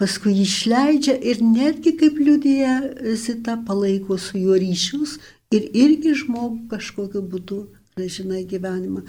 paskui 0.00 0.34
jį 0.38 0.46
išleidžia 0.48 1.14
ir 1.30 1.42
netgi, 1.44 1.94
kaip 2.00 2.18
liudija 2.18 2.80
Zita, 3.20 3.58
palaiko 3.66 4.18
su 4.18 4.40
juo 4.40 4.56
ryšius 4.58 5.18
ir 5.54 5.68
irgi 5.70 6.14
žmogų 6.24 6.68
kažkokiu 6.72 7.22
būdu 7.30 7.60
gražina 7.94 8.40
į 8.40 8.48
gyvenimą. 8.54 9.04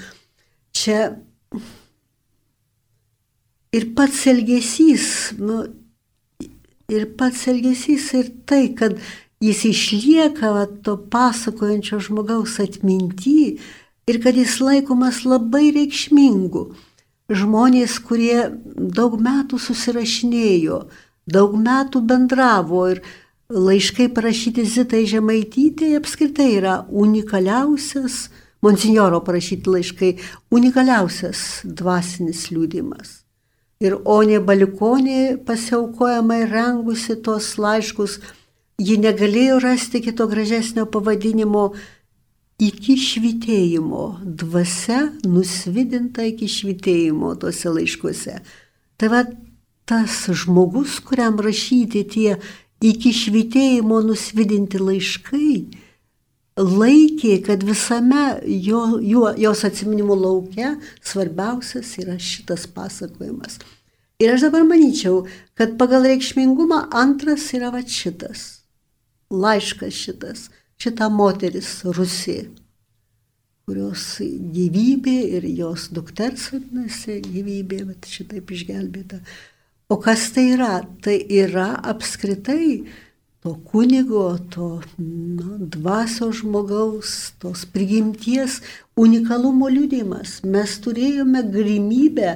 Čia 0.75 1.15
ir 3.75 3.87
pats 3.97 4.25
elgesys, 4.29 5.07
nu, 5.39 5.63
ir 6.91 7.07
pats 7.17 7.47
elgesys 7.51 8.11
ir 8.19 8.29
tai, 8.45 8.67
kad 8.77 8.99
jis 9.43 9.63
išlieka 9.71 10.51
va, 10.53 10.67
to 10.85 10.97
pasakojančio 11.11 11.99
žmogaus 12.03 12.59
atmintyje, 12.63 13.57
ir 14.07 14.21
kad 14.23 14.37
jis 14.37 14.59
laikomas 14.61 15.23
labai 15.25 15.71
reikšmingu. 15.75 16.69
Žmonės, 17.25 17.97
kurie 18.05 18.51
daug 18.77 19.17
metų 19.17 19.57
susirašinėjo, 19.57 20.83
daug 21.25 21.55
metų 21.57 22.03
bendravo 22.05 22.83
ir 22.93 23.01
laiškai 23.49 24.11
parašyti 24.13 24.65
Zitai 24.69 25.05
Žemaitytė 25.09 25.95
apskritai 25.97 26.51
yra 26.59 26.75
unikaliausias, 26.89 28.27
monsinjoro 28.65 29.23
parašyti 29.25 29.73
laiškai, 29.73 30.11
unikaliausias 30.53 31.65
dvasinis 31.65 32.47
liūdimas. 32.53 33.21
Ir 33.81 33.97
Onė 34.05 34.39
Balikonė 34.39 35.35
pasiaukojamai 35.45 36.45
rengusi 36.47 37.17
tos 37.25 37.55
laiškus, 37.59 38.21
ji 38.79 38.95
negalėjo 39.01 39.59
rasti 39.63 40.01
kito 40.03 40.29
gražesnio 40.31 40.85
pavadinimo 40.91 41.71
iki 42.61 42.95
švitėjimo, 42.99 44.05
dvasia 44.23 45.09
nusvidinta 45.27 46.23
iki 46.29 46.47
švitėjimo 46.47 47.33
tuose 47.41 47.73
laiškuose. 47.75 48.37
Tai 48.95 49.09
va 49.11 49.23
tas 49.85 50.23
žmogus, 50.31 50.99
kuriam 51.03 51.37
rašyti 51.41 52.05
tie 52.09 52.37
iki 52.85 53.11
švitėjimo 53.15 53.99
nusvidinti 54.07 54.79
laiškai, 54.81 55.55
laikė, 56.55 57.39
kad 57.43 57.63
visame 57.67 58.25
jo, 58.47 58.99
jo, 59.03 59.27
jos 59.37 59.63
atsiminimų 59.67 60.15
laukia 60.21 60.75
svarbiausias 61.03 61.91
yra 61.99 62.15
šitas 62.19 62.67
pasakojimas. 62.71 63.59
Ir 64.23 64.31
aš 64.31 64.47
dabar 64.47 64.63
manyčiau, 64.63 65.25
kad 65.59 65.75
pagal 65.79 66.07
reikšmingumą 66.07 66.85
antras 66.95 67.49
yra 67.57 67.73
va 67.73 67.81
šitas. 67.83 68.61
Laiškas 69.27 69.97
šitas, 70.05 70.45
šita 70.81 71.09
moteris 71.09 71.81
Rusija 71.85 72.45
kurios 73.65 74.19
gyvybė 74.21 75.15
ir 75.39 75.45
jos 75.57 75.87
dukters 75.93 76.51
vadinasi 76.53 77.17
gyvybė, 77.25 77.81
bet 77.89 78.05
šitaip 78.05 78.51
išgelbėta. 78.53 79.19
O 79.89 79.97
kas 80.01 80.27
tai 80.35 80.51
yra? 80.53 80.75
Tai 81.01 81.15
yra 81.17 81.71
apskritai 81.89 82.85
to 83.41 83.55
kunigo, 83.69 84.27
to 84.53 84.69
na, 85.01 85.57
dvasio 85.75 86.29
žmogaus, 86.33 87.33
tos 87.41 87.65
prigimties 87.73 88.59
unikalumo 89.01 89.69
liūdimas. 89.73 90.39
Mes 90.45 90.77
turėjome 90.85 91.41
galimybę 91.53 92.31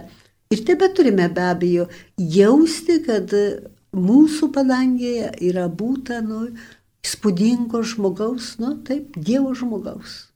ir 0.49 0.65
tebe 0.65 0.89
turime 0.97 1.29
be 1.33 1.45
abejo 1.45 1.87
jausti, 2.17 2.99
kad 3.05 3.33
mūsų 3.93 4.49
padangėje 4.53 5.35
yra 5.49 5.69
būta 5.69 6.23
nu, 6.25 6.47
įspūdingo 7.05 7.83
žmogaus, 7.85 8.57
nu 8.61 8.75
taip, 8.87 9.15
Dievo 9.15 9.53
žmogaus 9.55 10.29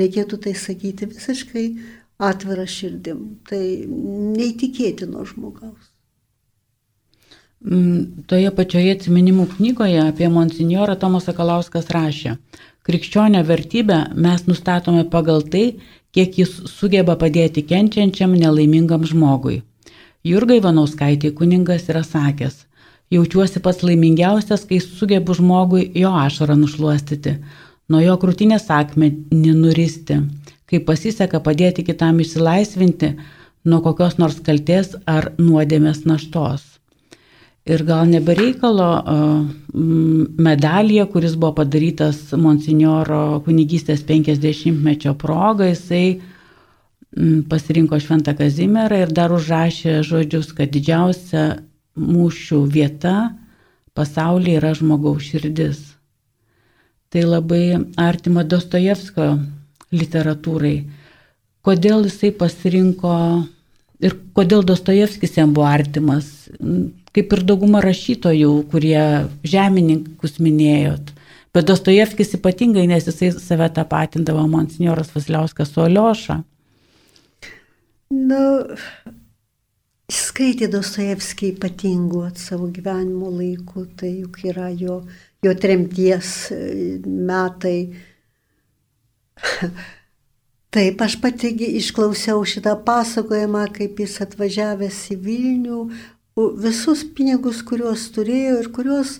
reikėtų 0.00 0.38
tai 0.44 0.54
sakyti 0.56 1.08
visiškai 1.10 1.64
atvira 2.20 2.66
širdim. 2.68 3.40
Tai 3.48 3.62
neįtikėtino 4.36 5.24
žmogaus. 5.28 5.88
Mm, 7.60 8.24
toje 8.30 8.50
pačioje 8.56 8.94
atsiminimų 8.96 9.46
knygoje 9.56 10.00
apie 10.06 10.30
monsinjorą 10.32 10.94
Tomas 11.00 11.26
Sakalauskas 11.28 11.90
rašė, 11.92 12.38
krikščionio 12.88 13.42
vertybę 13.44 13.98
mes 14.16 14.46
nustatome 14.48 15.04
pagal 15.12 15.44
tai, 15.44 15.66
kiek 16.16 16.38
jis 16.40 16.54
sugeba 16.72 17.18
padėti 17.20 17.66
kenčiančiam 17.68 18.32
nelaimingam 18.32 19.04
žmogui. 19.04 19.60
Jurgai 20.24 20.58
Vanauskaitė 20.64 21.34
kuningas 21.36 21.86
yra 21.92 22.00
sakęs, 22.04 22.64
jaučiuosi 23.10 23.60
pats 23.62 23.82
laimingiausias, 23.82 24.64
kai 24.68 24.80
sugebu 24.82 25.34
žmogui 25.34 25.90
jo 25.98 26.12
ašarą 26.14 26.56
nušuostyti, 26.60 27.36
nuo 27.90 28.00
jo 28.04 28.16
krūtinės 28.22 28.68
akmenį 28.70 29.54
nuristi, 29.58 30.20
kai 30.70 30.82
pasiseka 30.86 31.42
padėti 31.42 31.84
kitam 31.86 32.20
išsilaisvinti 32.22 33.14
nuo 33.66 33.80
kokios 33.84 34.18
nors 34.22 34.38
kalties 34.46 34.94
ar 35.10 35.32
nuodėmės 35.38 36.04
naštos. 36.06 36.66
Ir 37.68 37.82
gal 37.84 38.06
nebereikalo 38.08 38.86
medalija, 40.40 41.04
kuris 41.10 41.34
buvo 41.36 41.58
padarytas 41.58 42.30
monsinjoro 42.32 43.42
kunigystės 43.44 44.00
50-mečio 44.08 45.12
proga, 45.20 45.68
jisai 45.68 46.22
pasirinko 47.50 47.98
Šventą 48.00 48.32
Kazimierą 48.38 49.02
ir 49.04 49.12
dar 49.12 49.34
užrašė 49.34 49.98
žodžius, 50.06 50.54
kad 50.56 50.72
didžiausia 50.72 51.44
mūšių 51.98 52.60
vieta 52.70 53.14
pasaulyje 53.96 54.60
yra 54.60 54.74
žmogaus 54.76 55.26
širdis. 55.30 55.80
Tai 57.10 57.22
labai 57.26 57.64
artima 57.98 58.44
Dostojevskio 58.46 59.32
literatūrai. 59.90 60.76
Kodėl 61.66 62.06
jisai 62.06 62.30
pasirinko 62.30 63.14
ir 64.00 64.14
kodėl 64.36 64.62
Dostojevskis 64.66 65.36
jam 65.40 65.54
buvo 65.56 65.66
artimas, 65.68 66.28
kaip 67.14 67.34
ir 67.34 67.42
dauguma 67.46 67.82
rašytojų, 67.84 68.52
kurie 68.70 69.02
žemininkus 69.42 70.38
minėjot. 70.40 71.10
Bet 71.50 71.66
Dostojevskis 71.66 72.36
ypatingai, 72.38 72.86
nes 72.86 73.08
jisai 73.10 73.32
save 73.34 73.66
tą 73.74 73.84
patindavo 73.90 74.46
monsinjoras 74.48 75.10
Vasiliauskas 75.16 75.74
su 75.74 75.82
Olioša. 75.82 76.38
Nu, 78.10 78.42
skaitė 80.10 80.68
Dostojevskį 80.72 81.54
ypatingų 81.54 82.26
savo 82.38 82.68
gyvenimo 82.74 83.30
laikų, 83.32 83.86
tai 84.00 84.14
juk 84.20 84.42
yra 84.50 84.68
jo 84.74 85.02
jo 85.42 85.54
tremties 85.54 86.50
e, 86.50 87.00
metai. 87.06 87.78
Taip, 90.74 91.02
aš 91.02 91.16
pati 91.22 91.50
išklausiau 91.80 92.44
šitą 92.46 92.76
pasakojimą, 92.86 93.64
kaip 93.74 93.98
jis 94.04 94.20
atvažiavęs 94.22 95.00
į 95.16 95.18
Vilnių, 95.24 95.80
visus 96.62 97.02
pinigus, 97.16 97.64
kuriuos 97.66 98.04
turėjo 98.14 98.60
ir 98.60 98.68
kuriuos 98.76 99.16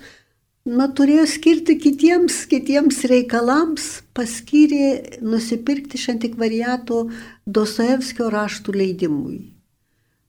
nu, 0.70 0.86
turėjo 0.94 1.24
skirti 1.26 1.74
kitiems, 1.82 2.44
kitiems 2.52 3.02
reikalams, 3.10 3.88
paskyrė 4.14 5.18
nusipirkti 5.24 5.98
iš 5.98 6.10
antikvariato 6.14 7.08
Dostojevskio 7.50 8.30
raštų 8.30 8.76
leidimui. 8.76 9.40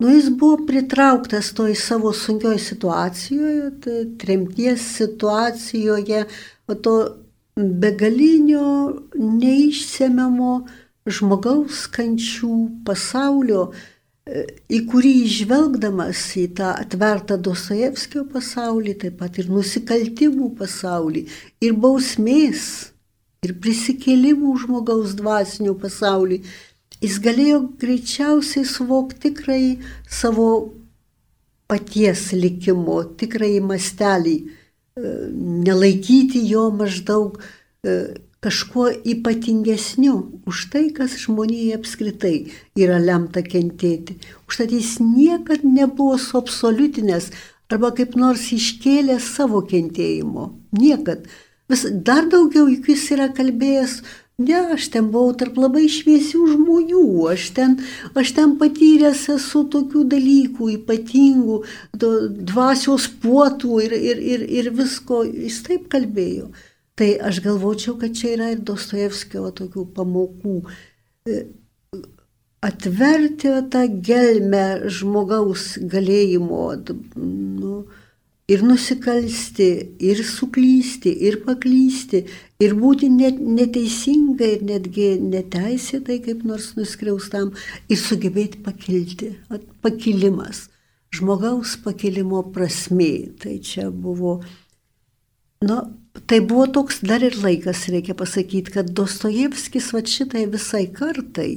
Nu, 0.02 0.10
jis 0.10 0.32
buvo 0.34 0.64
pritrauktas 0.66 1.52
toj 1.54 1.76
savo 1.78 2.10
sunkioj 2.14 2.58
situacijoje, 2.60 3.72
tremties 4.18 4.86
situacijoje, 4.98 6.24
to 6.82 6.94
begalinio 7.56 8.64
neišsemiamo 9.14 10.54
žmogaus 11.06 11.84
kančių 11.94 12.56
pasaulio, 12.88 13.68
e, 14.26 14.48
į 14.74 14.80
kurį 14.90 15.14
žvelgdamas 15.36 16.24
į 16.40 16.48
tą 16.58 16.72
atvertą 16.82 17.38
Dostojevskio 17.38 18.26
pasaulį, 18.34 18.98
taip 19.06 19.22
pat 19.22 19.38
ir 19.38 19.54
nusikaltimų 19.54 20.50
pasaulį, 20.64 21.28
ir 21.62 21.78
bausmės, 21.86 22.66
ir 23.46 23.54
prisikėlimų 23.62 24.58
žmogaus 24.66 25.14
dvasinių 25.22 25.78
pasaulį, 25.86 26.42
jis 27.02 27.18
galėjo 27.24 27.62
greičiausiai 27.82 28.68
suvokti 28.68 29.30
tikrai 29.30 29.64
savo 30.10 30.48
paties 31.72 32.32
likimo, 32.36 33.02
tikrai 33.18 33.60
mastelį, 33.64 34.36
e, 34.42 35.14
nelaikyti 35.68 36.44
jo 36.50 36.68
maždaug 36.76 37.40
e, 37.40 37.96
kažkuo 38.42 38.90
ypatingesniu 39.14 40.16
už 40.50 40.66
tai, 40.74 40.88
kas 40.98 41.16
žmonėje 41.22 41.78
apskritai 41.78 42.36
yra 42.76 42.98
lemta 43.00 43.44
kentėti. 43.46 44.18
Užtat 44.50 44.74
jis 44.74 44.98
niekad 45.00 45.64
nebuvo 45.64 46.18
suabsoliutinės 46.20 47.30
arba 47.72 47.94
kaip 47.96 48.18
nors 48.20 48.50
iškėlęs 48.52 49.30
savo 49.38 49.62
kentėjimo. 49.64 50.50
Niekad. 50.76 51.30
Vis, 51.72 51.86
dar 51.88 52.26
daugiau 52.28 52.66
juk 52.68 52.90
jis 52.92 53.06
yra 53.16 53.30
kalbėjęs 53.32 54.02
Ne, 54.42 54.60
aš 54.76 54.88
ten 54.94 55.10
buvau 55.14 55.36
tarp 55.38 55.58
labai 55.60 55.86
šviesių 55.92 56.42
žmonių, 56.54 57.06
aš 57.34 57.48
ten, 57.58 57.78
aš 58.18 58.34
ten 58.38 58.58
patyręs 58.62 59.24
esu 59.36 59.64
tokių 59.74 60.04
dalykų 60.14 60.70
ypatingų, 60.78 61.62
dvasios 62.52 63.08
puotų 63.24 63.80
ir, 63.86 63.96
ir, 64.12 64.22
ir, 64.34 64.46
ir 64.62 64.70
visko, 64.78 65.24
jis 65.26 65.62
taip 65.68 65.88
kalbėjo. 65.94 66.52
Tai 67.00 67.10
aš 67.30 67.40
galvočiau, 67.46 67.96
kad 68.02 68.14
čia 68.18 68.36
yra 68.36 68.52
ir 68.54 68.62
Dostojevskio 68.68 69.48
tokių 69.58 69.88
pamokų. 69.96 70.58
E, 71.26 71.42
atverti 72.62 73.56
tą 73.74 73.86
gelmę 74.06 74.66
žmogaus 74.94 75.74
galėjimo, 75.92 76.66
nu, 77.18 77.78
ir 78.52 78.64
nusikalsti, 78.68 79.70
ir 80.00 80.24
suklysti, 80.28 81.14
ir 81.28 81.40
paklysti, 81.46 82.26
ir 82.64 82.76
būti 82.80 83.08
net, 83.14 83.40
neteisingai, 83.40 84.50
ir 84.58 84.66
netgi 84.68 85.08
neteisėtai 85.24 86.20
kaip 86.26 86.44
nors 86.48 86.72
nuskriaustam, 86.76 87.54
ir 87.88 88.02
sugebėti 88.02 88.60
pakilti. 88.66 89.32
Pakilimas, 89.86 90.66
žmogaus 91.16 91.78
pakilimo 91.86 92.44
prasme. 92.52 93.32
Tai 93.40 93.56
čia 93.64 93.88
buvo, 93.92 94.42
nu, 95.64 95.80
tai 96.28 96.42
buvo 96.44 96.68
toks 96.80 97.00
dar 97.08 97.24
ir 97.24 97.40
laikas, 97.40 97.88
reikia 97.94 98.18
pasakyti, 98.20 98.76
kad 98.76 98.92
Dostojevskis 98.98 99.94
va 99.96 100.04
šitai 100.04 100.48
visai 100.52 100.90
kartai, 100.92 101.52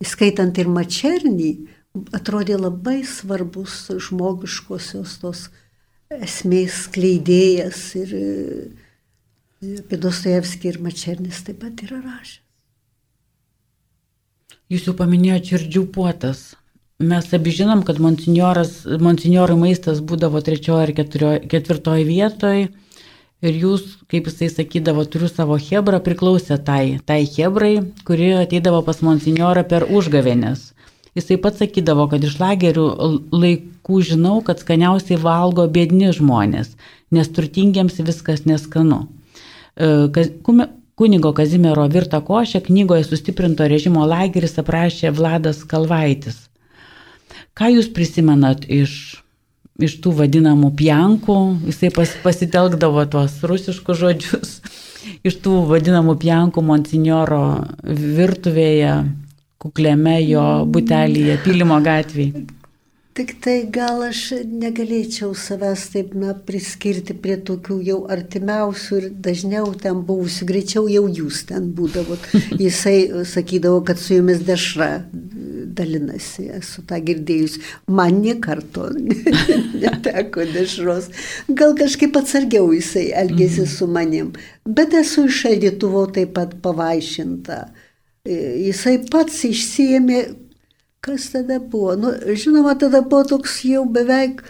skaitant 0.00 0.56
ir 0.56 0.72
Mačernį, 0.72 1.52
atrodė 2.16 2.56
labai 2.56 3.02
svarbus 3.04 3.88
žmogiškosios 3.98 5.18
tos 5.20 5.48
esmės 6.10 6.88
kleidėjas 6.90 7.80
ir 8.00 8.14
apie 9.78 9.98
Dostojevskį 10.00 10.72
ir 10.72 10.78
Mačernis 10.82 11.42
taip 11.46 11.60
pat 11.62 11.84
yra 11.86 12.00
rašęs. 12.02 12.40
Jūs 14.70 14.86
jau 14.86 14.94
paminėjote 14.98 15.50
širdžių 15.50 15.82
puotas. 15.94 16.40
Mes 17.02 17.26
abi 17.34 17.50
žinom, 17.54 17.80
kad 17.86 17.98
monsinjorų 18.02 19.56
maistas 19.58 20.02
būdavo 20.02 20.42
trečioje 20.46 20.84
ar 20.84 20.92
ketvirtoje 20.94 22.04
vietoje. 22.06 22.68
Ir 23.40 23.56
jūs, 23.56 23.86
kaip 24.10 24.26
jisai 24.28 24.50
sakydavo, 24.52 25.06
turiu 25.08 25.30
savo 25.30 25.56
hebrą, 25.58 26.02
priklausė 26.04 26.58
tai, 26.62 27.00
tai 27.06 27.22
hebrai, 27.24 27.72
kuri 28.06 28.34
ateidavo 28.42 28.82
pas 28.86 29.00
monsinjorą 29.00 29.64
per 29.70 29.86
užgavenės. 29.88 30.72
Jisai 31.18 31.40
pats 31.42 31.58
sakydavo, 31.58 32.06
kad 32.10 32.22
iš 32.22 32.36
lagerių 32.38 32.86
laikų 33.34 34.02
žinau, 34.06 34.36
kad 34.46 34.62
skaniausiai 34.62 35.18
valgo 35.18 35.66
bėdni 35.66 36.12
žmonės, 36.14 36.76
nes 37.10 37.32
turtingiems 37.34 37.98
viskas 38.06 38.46
neskanu. 38.46 39.08
E, 39.74 40.28
kunigo 41.00 41.32
Kazimiero 41.32 41.88
virtą 41.88 42.20
košę 42.20 42.60
knygoje 42.60 43.04
sustiprinto 43.08 43.66
režimo 43.66 44.04
lageris 44.06 44.58
aprašė 44.62 45.10
Vladas 45.16 45.64
Kalvaitis. 45.64 46.46
Ką 47.56 47.70
jūs 47.74 47.88
prisimenat 47.96 48.66
iš, 48.70 48.92
iš 49.82 49.96
tų 50.04 50.12
vadinamų 50.20 50.70
pjankų? 50.78 51.38
Jisai 51.72 51.90
pas, 51.96 52.12
pasitelkdavo 52.22 53.06
tuos 53.10 53.40
rusiškus 53.42 53.98
žodžius. 54.04 54.52
Iš 55.24 55.40
tų 55.40 55.62
vadinamų 55.70 56.14
pjankų 56.20 56.62
monsinjoro 56.64 57.42
virtuvėje, 57.82 58.94
kukliame 59.60 60.16
jo 60.24 60.46
butelyje, 60.72 61.36
Pylimo 61.44 61.76
gatvėje. 61.84 62.46
Tik 63.20 63.32
tai 63.42 63.56
gal 63.74 64.04
aš 64.06 64.20
negalėčiau 64.46 65.34
savęs 65.36 65.88
taip 65.92 66.12
na, 66.16 66.30
priskirti 66.46 67.16
prie 67.18 67.34
tokių 67.48 67.76
jau 67.84 67.96
artimiausių 68.14 69.00
ir 69.00 69.08
dažniau 69.26 69.72
ten 69.82 70.04
buvusių, 70.06 70.46
greičiau 70.48 70.86
jau 70.88 71.02
jūs 71.18 71.42
ten 71.50 71.66
būdavot. 71.76 72.30
Jisai 72.64 73.24
sakydavo, 73.28 73.82
kad 73.84 74.00
su 74.00 74.14
jumis 74.14 74.40
dešra 74.46 74.88
dalinasi, 75.76 76.46
esu 76.60 76.86
tą 76.86 77.02
girdėjus. 77.04 77.58
Man 77.90 78.22
nie 78.22 78.36
karto 78.40 78.88
neteko 79.82 80.46
dešros. 80.54 81.10
Gal 81.50 81.76
kažkaip 81.82 82.16
atsargiau 82.22 82.70
jisai 82.72 83.10
elgėsi 83.24 83.66
mhm. 83.66 83.72
su 83.74 83.90
manim. 83.90 84.32
Bet 84.64 84.94
esu 84.96 85.26
iš 85.28 85.44
šaldytuvo 85.44 86.06
taip 86.14 86.36
pat 86.38 86.56
pavaišinta. 86.62 87.64
Jisai 88.28 88.98
pats 89.10 89.44
išsiemė 89.48 90.20
Kas 91.00 91.30
tada 91.32 91.58
buvo? 91.58 91.94
Nu, 91.96 92.12
žinoma, 92.36 92.74
tada 92.78 93.00
buvo 93.00 93.24
toks 93.24 93.62
jau 93.64 93.86
beveik, 93.88 94.42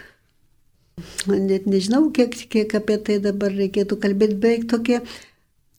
net 1.31 1.69
nežinau, 1.71 2.09
kiek, 2.11 2.35
kiek 2.51 2.73
apie 2.75 2.97
tai 3.07 3.19
dabar 3.23 3.55
reikėtų 3.55 3.99
kalbėti, 4.03 4.39
beveik 4.43 4.65
tokie 4.73 4.99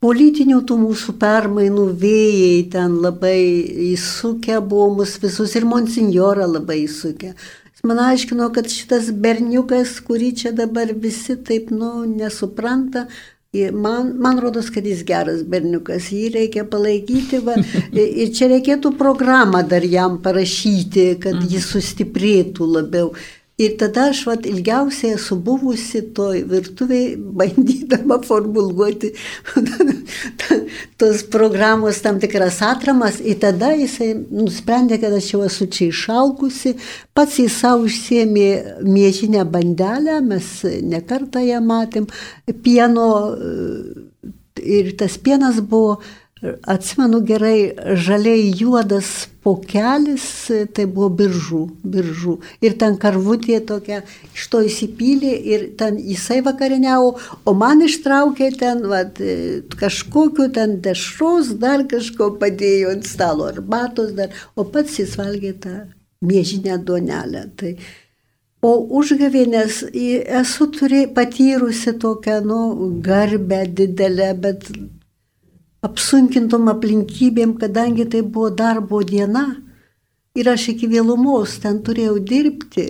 politinių 0.01 0.62
tų 0.69 0.77
mūsų 0.86 1.17
permainų 1.19 1.89
vėjai 2.04 2.62
ten 2.71 2.95
labai 3.04 3.36
įsukę 3.89 4.62
buvo 4.63 4.88
mus 5.01 5.17
visus 5.19 5.58
ir 5.60 5.67
monsinjorą 5.67 6.47
labai 6.54 6.86
įsukę. 6.86 7.34
Jis 7.36 7.84
man 7.91 7.99
aiškino, 8.06 8.47
kad 8.56 8.71
šitas 8.71 9.12
berniukas, 9.12 9.97
kurį 10.08 10.32
čia 10.39 10.56
dabar 10.56 10.95
visi 10.95 11.36
taip, 11.36 11.67
nu, 11.75 12.06
nesupranta, 12.08 13.10
Man, 13.52 14.14
man 14.16 14.38
rodos, 14.40 14.70
kad 14.72 14.86
jis 14.88 15.02
geras 15.04 15.42
berniukas, 15.44 16.06
jį 16.16 16.30
reikia 16.32 16.64
palaikyti 16.72 17.42
va, 17.44 17.58
ir 18.24 18.30
čia 18.32 18.48
reikėtų 18.48 18.94
programą 18.96 19.60
dar 19.68 19.84
jam 19.84 20.22
parašyti, 20.24 21.18
kad 21.20 21.44
jis 21.52 21.68
sustiprėtų 21.74 22.70
labiau. 22.78 23.12
Ir 23.62 23.76
tada 23.78 24.08
aš 24.10 24.24
vat, 24.26 24.45
ilgiausiai 24.50 25.15
esu 25.17 25.36
buvusi 25.45 26.02
toj 26.15 26.43
virtuviai, 26.50 27.13
bandydama 27.41 28.17
formuluoti 28.26 29.12
tos 31.00 31.24
programos 31.34 32.02
tam 32.02 32.19
tikras 32.21 32.62
atramas. 32.65 33.19
Ir 33.21 33.39
tada 33.43 33.74
jisai 33.78 34.13
nusprendė, 34.17 35.00
kad 35.02 35.13
aš 35.17 35.32
jau 35.34 35.43
esu 35.47 35.69
čia 35.71 35.91
išalkusi, 35.91 36.76
pats 37.17 37.39
į 37.43 37.47
savo 37.54 37.88
užsiemė 37.89 38.50
mėžinę 38.88 39.45
bandelę, 39.52 40.19
mes 40.26 40.54
nekartą 40.93 41.43
ją 41.45 41.62
matėm, 41.65 42.10
pieno 42.65 43.10
ir 44.62 44.95
tas 44.97 45.17
pienas 45.17 45.60
buvo 45.62 46.00
Atsimenu 46.41 47.19
gerai, 47.21 47.73
žaliai 48.01 48.47
juodas 48.58 49.27
pokelis, 49.45 50.23
tai 50.73 50.88
buvo 50.89 51.12
biržų, 51.13 51.60
biržų. 51.86 52.34
Ir 52.65 52.73
ten 52.82 52.95
karvutė 53.01 53.60
tokia 53.69 53.99
iš 54.34 54.47
to 54.49 54.63
įsipylė 54.65 55.36
ir 55.54 55.67
ten 55.77 55.99
jisai 56.01 56.39
vakarieniavo, 56.45 57.12
o 57.45 57.54
man 57.54 57.84
ištraukė 57.86 58.47
ten 58.58 58.82
vat, 58.89 59.21
kažkokiu 59.77 60.47
ten 60.56 60.80
dešros, 60.82 61.54
dar 61.62 61.86
kažko 61.91 62.32
padėjo 62.41 62.95
ant 62.95 63.06
stalo, 63.06 63.45
arbatos 63.54 64.15
dar, 64.17 64.34
o 64.58 64.65
pats 64.65 64.97
jis 64.97 65.13
valgė 65.21 65.51
tą 65.62 65.75
mėžinę 66.25 66.80
duonelę. 66.82 67.51
Tai, 67.58 67.75
O 68.62 68.75
užgavėnės 68.99 69.80
esu 70.39 70.67
turė, 70.69 71.08
patyrusi 71.15 71.95
tokią, 71.97 72.36
nu, 72.45 72.60
garbę 73.01 73.63
didelę, 73.80 74.27
bet 74.38 74.67
apsunkintom 75.86 76.70
aplinkybėm, 76.72 77.56
kadangi 77.62 78.06
tai 78.10 78.22
buvo 78.22 78.52
darbo 78.54 79.02
diena 79.04 79.46
ir 80.38 80.50
aš 80.52 80.72
iki 80.76 80.89
vėlumos 80.91 81.58
ten 81.63 81.82
turėjau 81.86 82.20
dirbti. 82.20 82.88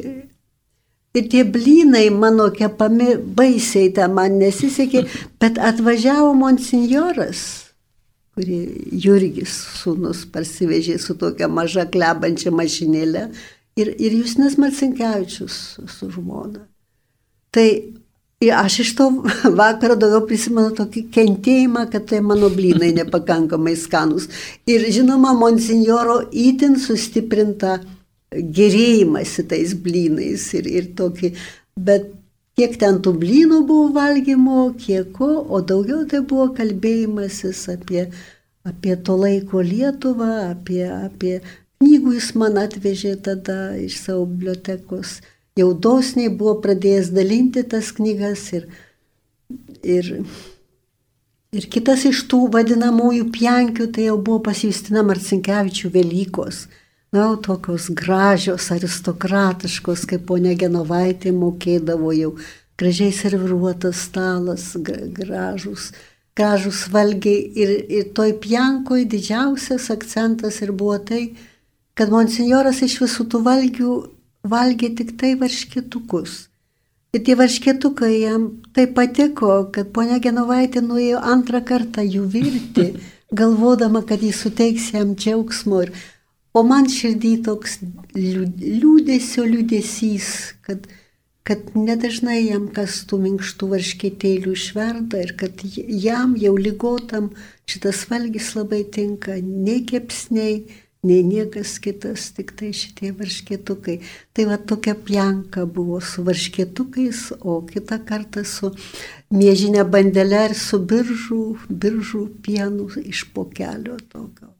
Ir 1.11 1.25
tie 1.27 1.43
blynai 1.43 2.05
mano 2.15 2.47
kepami 2.55 3.17
baisiai 3.19 3.89
ten 3.95 4.13
man 4.15 4.37
nesisekė, 4.39 5.03
bet 5.43 5.57
atvažiavo 5.59 6.29
monsinjoras, 6.39 7.41
kurį 8.31 8.59
Jurgis 9.05 9.57
sūnus 9.81 10.23
parsivežė 10.31 10.95
su 11.03 11.17
tokia 11.19 11.49
maža 11.51 11.83
klebančia 11.91 12.53
mašinėlė 12.55 13.25
ir, 13.75 13.91
ir 13.91 14.15
Justinas 14.21 14.55
Marcinkievičius 14.61 15.57
su, 15.73 15.87
su 15.91 16.07
žmona. 16.15 16.63
Tai 17.51 17.67
Ir 18.41 18.55
aš 18.57 18.79
iš 18.81 18.91
to 18.97 19.07
vakaro 19.61 19.95
daugiau 20.01 20.25
prisimenu 20.25 20.73
tokį 20.77 21.03
kentėjimą, 21.13 21.85
kad 21.93 22.07
tai 22.09 22.21
mano 22.25 22.49
blynai 22.49 22.89
nepakankamai 22.97 23.75
skanus. 23.77 24.27
Ir 24.65 24.87
žinoma, 24.95 25.35
monsinjoro 25.37 26.23
įtin 26.33 26.79
sustiprinta 26.81 27.77
gerėjimasi 28.31 29.45
tais 29.51 29.75
blynais 29.85 30.47
ir, 30.57 30.67
ir 30.67 30.89
tokį, 30.97 31.33
bet 31.77 32.09
kiek 32.57 32.77
ten 32.81 32.99
tų 33.05 33.13
blynų 33.21 33.61
buvo 33.67 33.89
valgymo, 33.95 34.71
kiek 34.79 35.11
ko, 35.17 35.29
o 35.45 35.61
daugiau 35.61 36.05
tai 36.09 36.23
buvo 36.25 36.49
kalbėjimasis 36.57 37.67
apie, 37.75 38.07
apie 38.67 38.95
to 39.05 39.17
laiko 39.19 39.61
Lietuvą, 39.65 40.31
apie, 40.55 40.85
apie 40.89 41.41
knygų 41.81 42.15
jis 42.17 42.31
man 42.41 42.57
atvežė 42.61 43.15
tada 43.25 43.75
iš 43.81 43.99
savo 44.05 44.25
bibliotekos 44.29 45.19
jau 45.61 45.71
dosniai 45.87 46.31
buvo 46.33 46.57
pradėjęs 46.63 47.11
dalinti 47.15 47.63
tas 47.73 47.93
knygas 47.95 48.47
ir, 48.57 48.67
ir, 49.83 50.11
ir 51.55 51.67
kitas 51.71 52.05
iš 52.09 52.25
tų 52.31 52.47
vadinamųjų 52.55 53.29
pjankių 53.33 53.89
tai 53.95 54.09
jau 54.09 54.19
buvo 54.19 54.41
pas 54.49 54.63
Justina 54.65 55.05
Marcinkievičių 55.07 55.93
Velykos. 55.95 56.65
Na, 57.11 57.25
tokios 57.43 57.89
gražios, 57.91 58.69
aristokratiškos, 58.71 60.05
kaip 60.07 60.29
ponia 60.29 60.53
Genovaitė 60.55 61.33
mokėdavo 61.35 62.13
jau, 62.15 62.29
gražiai 62.79 63.11
serviruotas 63.11 64.05
stalas, 64.07 64.69
gražus, 64.79 65.89
gražus 66.39 66.85
valgiai. 66.93 67.41
Ir, 67.51 67.73
ir 67.97 68.07
toj 68.15 68.37
pjankoj 68.45 69.03
didžiausias 69.11 69.89
akcentas 69.91 70.61
ir 70.63 70.71
buvo 70.71 71.01
tai, 71.11 71.25
kad 71.99 72.15
monsinjoras 72.15 72.79
iš 72.87 73.01
visų 73.03 73.27
tų 73.27 73.43
valgių 73.49 73.91
valgė 74.43 74.91
tik 74.97 75.17
tai 75.19 75.35
varškėtukus. 75.39 76.47
Ir 77.11 77.23
tie 77.27 77.35
varškėtukai 77.35 78.13
jam 78.21 78.47
taip 78.75 78.93
patiko, 78.95 79.65
kad 79.75 79.91
ponia 79.91 80.21
Genovaitė 80.23 80.79
nuėjo 80.85 81.19
antrą 81.19 81.59
kartą 81.67 82.05
jų 82.05 82.23
virti, 82.31 82.87
galvodama, 83.41 84.03
kad 84.07 84.23
jis 84.23 84.39
suteiks 84.45 84.91
jam 84.95 85.11
džiaugsmo. 85.19 85.83
Ir, 85.83 85.91
o 86.55 86.63
man 86.67 86.87
širdį 86.91 87.33
toks 87.47 87.79
liūdėsio 88.15 89.43
liūdėsys, 89.49 90.29
kad, 90.63 90.87
kad 91.43 91.75
nedažnai 91.75 92.39
jam 92.45 92.69
kas 92.71 93.01
tų 93.09 93.19
minkštų 93.25 93.69
varškėtėlių 93.73 94.55
išverda 94.55 95.25
ir 95.25 95.35
kad 95.39 95.65
jam 95.75 96.37
jau 96.39 96.55
lygotam 96.55 97.33
šitas 97.67 98.05
valgys 98.07 98.53
labai 98.55 98.85
tinka, 98.87 99.35
nei 99.43 99.83
kepsniai, 99.83 100.63
nei 101.03 101.23
niekas 101.25 101.79
kitas, 101.81 102.29
tik 102.37 102.53
tai 102.57 102.71
šitie 102.77 103.09
varškėtukai. 103.17 103.97
Tai 104.33 104.45
va 104.51 104.57
tokia 104.57 104.93
pjanka 104.93 105.65
buvo 105.65 105.97
su 106.05 106.23
varškėtukais, 106.27 107.23
o 107.41 107.61
kitą 107.65 107.97
kartą 108.05 108.45
su 108.45 108.71
mėžinė 109.33 109.85
bandelė 109.89 110.45
ir 110.51 110.55
su 110.57 110.79
biržų, 110.91 111.43
biržų 111.69 112.25
pienu 112.45 112.89
iš 113.01 113.25
pokelio 113.33 113.97
tokio. 114.11 114.51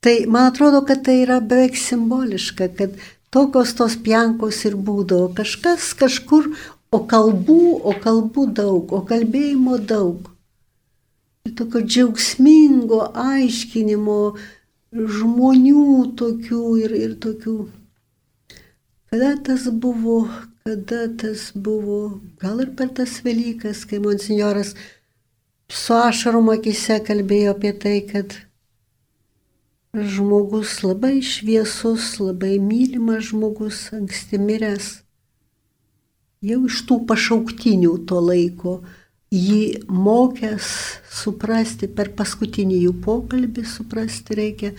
Tai 0.00 0.16
man 0.32 0.48
atrodo, 0.48 0.80
kad 0.88 1.02
tai 1.04 1.18
yra 1.26 1.42
beveik 1.44 1.76
simboliška, 1.76 2.70
kad 2.78 2.94
tokios 3.28 3.74
tos 3.76 3.98
pjankos 4.00 4.62
ir 4.64 4.78
būdavo 4.80 5.34
kažkas 5.36 5.92
kažkur, 6.00 6.48
o 6.90 7.02
kalbų, 7.10 7.64
o 7.84 7.92
kalbų 8.00 8.46
daug, 8.56 8.94
o 8.96 9.02
kalbėjimo 9.06 9.76
daug. 9.92 10.30
Ir 11.44 11.52
tokio 11.58 11.84
džiaugsmingo 11.84 13.02
aiškinimo, 13.12 14.16
žmonių 14.92 16.14
tokių 16.18 16.62
ir, 16.84 16.94
ir 16.98 17.16
tokių. 17.22 17.56
Kada 19.10 19.34
tas 19.46 19.66
buvo, 19.70 20.28
kada 20.66 21.06
tas 21.18 21.50
buvo, 21.54 22.20
gal 22.42 22.62
ir 22.62 22.74
per 22.78 22.90
tas 22.94 23.20
Velykas, 23.24 23.84
kai 23.86 23.98
monsinjoras 24.02 24.74
su 25.70 25.94
ašarom 25.94 26.50
akise 26.50 26.98
kalbėjo 27.06 27.54
apie 27.54 27.72
tai, 27.74 27.98
kad 28.06 28.34
žmogus 29.94 30.80
labai 30.86 31.18
šviesus, 31.22 32.18
labai 32.22 32.58
mylimas 32.62 33.30
žmogus, 33.30 33.88
anksti 33.94 34.38
miręs, 34.38 34.90
jau 36.46 36.60
iš 36.66 36.82
tų 36.86 37.00
pašauktinių 37.10 37.96
to 38.06 38.22
laiko, 38.22 38.80
jį 39.30 39.86
mokęs 39.86 40.66
suprasti 41.10 41.88
per 41.88 42.10
paskutinį 42.18 42.80
jų 42.86 42.94
pokalbį, 43.04 43.64
suprasti 43.66 44.36
reikia, 44.38 44.72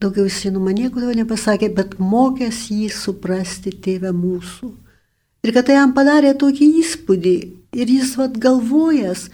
daugiau 0.00 0.26
jis 0.28 0.44
man 0.52 0.76
nieko 0.76 1.00
daugiau 1.00 1.22
nepasakė, 1.22 1.70
bet 1.72 1.96
mokęs 1.98 2.66
jį 2.70 2.90
suprasti 2.92 3.72
tėvę 3.72 4.12
mūsų. 4.12 4.72
Ir 5.46 5.54
kad 5.54 5.68
tai 5.68 5.78
jam 5.78 5.94
padarė 5.96 6.34
tokį 6.36 6.68
įspūdį 6.82 7.36
ir 7.80 7.92
jis 7.96 8.16
vad 8.18 8.36
galvojas, 8.42 9.28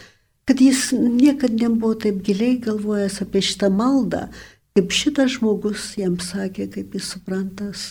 kad 0.47 0.61
jis 0.61 0.91
niekada 0.93 1.55
nebuvo 1.67 1.95
taip 1.99 2.23
giliai 2.23 2.59
galvojęs 2.63 3.23
apie 3.25 3.43
šitą 3.43 3.71
maldą, 3.75 4.27
kaip 4.77 4.93
šitas 4.95 5.39
žmogus 5.39 5.93
jam 5.99 6.19
sakė, 6.23 6.69
kaip 6.71 6.95
jis 6.95 7.11
suprantas 7.15 7.87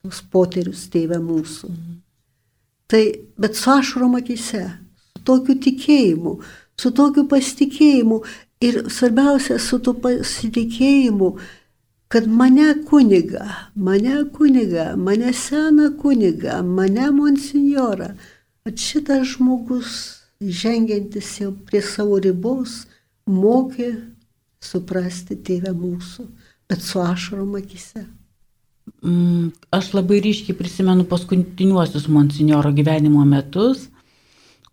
tos 0.00 0.20
poterius 0.32 0.86
tėvę 0.92 1.20
mūsų. 1.20 1.68
Mhm. 1.68 1.98
Tai, 2.90 3.02
bet 3.38 3.58
su 3.58 3.70
ašrom 3.70 4.16
akise, 4.18 4.64
su 5.20 5.24
tokiu 5.24 5.56
tikėjimu, 5.60 6.38
su 6.80 6.90
tokiu 6.90 7.26
pasitikėjimu 7.28 8.22
ir 8.60 8.84
svarbiausia, 8.88 9.58
su 9.58 9.78
tuo 9.78 9.94
pasitikėjimu, 9.94 11.34
kad 12.08 12.26
mane 12.26 12.74
kuniga, 12.88 13.70
mane 13.74 14.24
kuniga, 14.32 14.96
mane 14.96 15.32
seną 15.32 15.96
kuniga, 16.00 16.62
mane 16.62 17.10
monsinjorą, 17.10 18.14
kad 18.64 18.78
šitas 18.78 19.36
žmogus, 19.36 20.16
žengiantis 20.40 21.40
jau 21.40 21.52
prie 21.52 21.82
savo 21.82 22.18
ribos, 22.18 22.86
mokė 23.28 23.92
suprasti 24.60 25.36
tėvę 25.36 25.72
mūsų, 25.76 26.26
bet 26.68 26.82
su 26.82 27.00
ašarom 27.00 27.54
akise. 27.60 28.06
Mm, 29.04 29.52
aš 29.72 29.92
labai 29.94 30.18
ryškiai 30.24 30.56
prisimenu 30.56 31.04
paskutiniuosius 31.08 32.08
monsinjoro 32.08 32.72
gyvenimo 32.74 33.22
metus, 33.24 33.86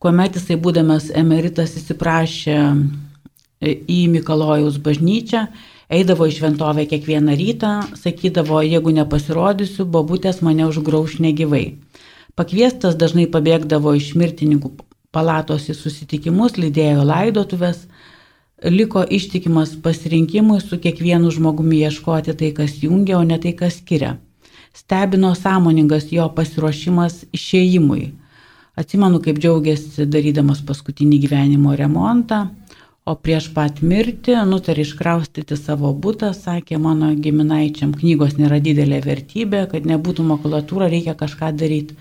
kuomet 0.03 0.37
jisai 0.37 0.57
būdamas 0.61 1.09
emeritas 1.15 1.75
įsiprašė 1.79 2.57
e, 2.57 3.73
į 3.73 3.99
Mikalojaus 4.13 4.77
bažnyčią, 4.83 5.47
eidavo 5.89 6.27
į 6.27 6.35
šventovę 6.37 6.87
kiekvieną 6.91 7.37
rytą, 7.39 7.73
sakydavo, 7.97 8.61
jeigu 8.65 8.93
nepasirodysiu, 8.97 9.87
bobutės 9.89 10.43
mane 10.45 10.67
užgrauš 10.67 11.17
negyvai. 11.23 11.65
Pakviestas 12.37 12.97
dažnai 12.99 13.25
pabėgdavo 13.33 13.95
iš 13.97 14.11
mirtininkų 14.19 14.75
palatos 15.15 15.69
į 15.71 15.77
susitikimus, 15.77 16.59
lydėjo 16.61 17.05
laidotuvės, 17.07 17.87
liko 18.63 19.01
ištikimas 19.03 19.75
pasirinkimui 19.81 20.59
su 20.61 20.77
kiekvienu 20.81 21.31
žmogumi 21.33 21.81
ieškoti 21.87 22.35
tai, 22.37 22.51
kas 22.57 22.77
jungia, 22.83 23.17
o 23.17 23.23
ne 23.25 23.39
tai, 23.41 23.55
kas 23.57 23.79
skiria. 23.81 24.17
Stebino 24.77 25.33
sąmoningas 25.33 26.11
jo 26.13 26.27
pasiruošimas 26.37 27.23
išėjimui. 27.33 28.11
Atsimenu, 28.77 29.21
kaip 29.25 29.39
džiaugiasi 29.41 30.05
darydamas 30.05 30.61
paskutinį 30.65 31.21
gyvenimo 31.23 31.73
remontą, 31.79 32.43
o 33.07 33.15
prieš 33.15 33.47
pat 33.55 33.81
mirtį 33.81 34.35
nutarė 34.49 34.83
iškraustyti 34.85 35.57
savo 35.57 35.93
būtą, 35.95 36.33
sakė 36.37 36.77
mano 36.81 37.09
giminaičiam, 37.15 37.95
knygos 37.97 38.37
nėra 38.37 38.59
didelė 38.61 39.01
vertybė, 39.05 39.65
kad 39.71 39.87
nebūtų 39.89 40.27
makulatūra, 40.27 40.91
reikia 40.93 41.17
kažką 41.17 41.51
daryti. 41.57 41.97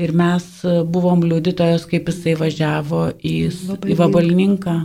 Ir 0.00 0.10
mes 0.18 0.50
buvom 0.90 1.22
liudytojos, 1.22 1.86
kaip 1.86 2.10
jisai 2.10 2.34
važiavo 2.40 3.06
į, 3.22 3.36
į 3.86 3.98
Vabalninką 4.00 4.78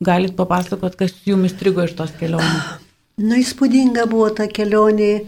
Galit 0.00 0.32
papasakot, 0.32 0.94
kas 0.96 1.12
jums 1.28 1.50
įstrigo 1.50 1.84
iš 1.84 1.92
tos 1.98 2.12
kelionės? 2.16 2.68
Na, 3.20 3.36
įspūdinga 3.36 4.06
buvo 4.08 4.30
ta 4.32 4.46
kelionė, 4.48 5.26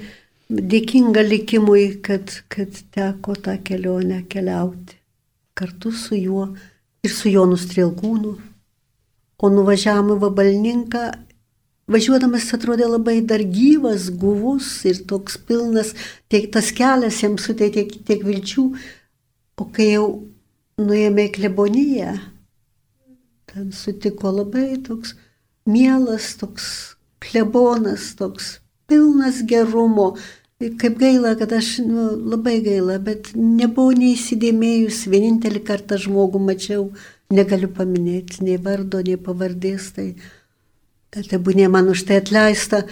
dėkinga 0.53 1.23
likimui, 1.25 1.85
kad, 2.05 2.43
kad 2.53 2.77
teko 2.93 3.37
tą 3.41 3.57
kelionę 3.65 4.23
keliauti 4.29 4.99
kartu 5.55 5.93
su 5.93 6.17
juo 6.17 6.47
ir 7.05 7.13
su 7.13 7.31
Jonu 7.31 7.57
Strilkūnu. 7.61 8.33
O 9.43 9.51
nuvažiavome 9.51 10.17
Vabalninką, 10.23 11.03
važiuodamas 11.91 12.47
atrodė 12.55 12.87
labai 12.87 13.21
dar 13.27 13.43
gyvas, 13.43 14.09
guvus 14.11 14.69
ir 14.89 15.03
toks 15.09 15.39
pilnas, 15.49 15.95
tiek 16.31 16.47
tas 16.55 16.71
kelias 16.77 17.19
jam 17.25 17.39
suteikė 17.41 17.89
tiek, 17.89 17.97
tiek 18.07 18.23
vilčių, 18.27 18.67
o 19.59 19.67
kai 19.75 19.93
jau 19.97 20.07
nuėjome 20.81 21.27
į 21.29 21.33
kleboniją, 21.37 22.15
ten 23.51 23.73
sutiko 23.77 24.31
labai 24.33 24.79
toks 24.87 25.17
mielas, 25.69 26.33
toks 26.41 26.69
klebonas, 27.23 28.13
toks 28.19 28.59
pilnas 28.87 29.43
gerumo. 29.49 30.13
Kaip 30.63 30.99
gaila, 31.01 31.33
kad 31.39 31.53
aš, 31.57 31.79
nu, 31.83 32.11
labai 32.31 32.61
gaila, 32.63 33.01
bet 33.03 33.33
nebuvau 33.35 33.97
neįsidėmėjus, 33.99 35.01
vienintelį 35.11 35.63
kartą 35.67 35.99
žmogų 35.99 36.39
mačiau, 36.39 36.85
negaliu 37.35 37.71
paminėti 37.73 38.45
nei 38.47 38.61
vardo, 38.63 39.01
nei 39.03 39.19
pavardės, 39.19 39.89
tai 39.97 40.13
tebūnė 41.33 41.67
man 41.73 41.91
už 41.91 42.05
tai 42.07 42.21
atleista. 42.23 42.85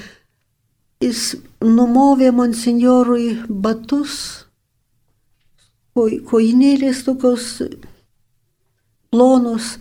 Jis 1.01 1.37
numovė 1.63 2.33
monsinjorui 2.37 3.29
batus, 3.49 4.17
koinėlės 5.95 7.05
tokios 7.07 7.53
plonos, 9.15 9.77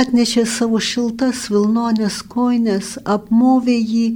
atnešė 0.00 0.46
savo 0.48 0.80
šiltas 0.82 1.46
vilnonės 1.52 2.22
koinės, 2.30 2.96
apmovė 3.04 3.76
jį 3.76 4.06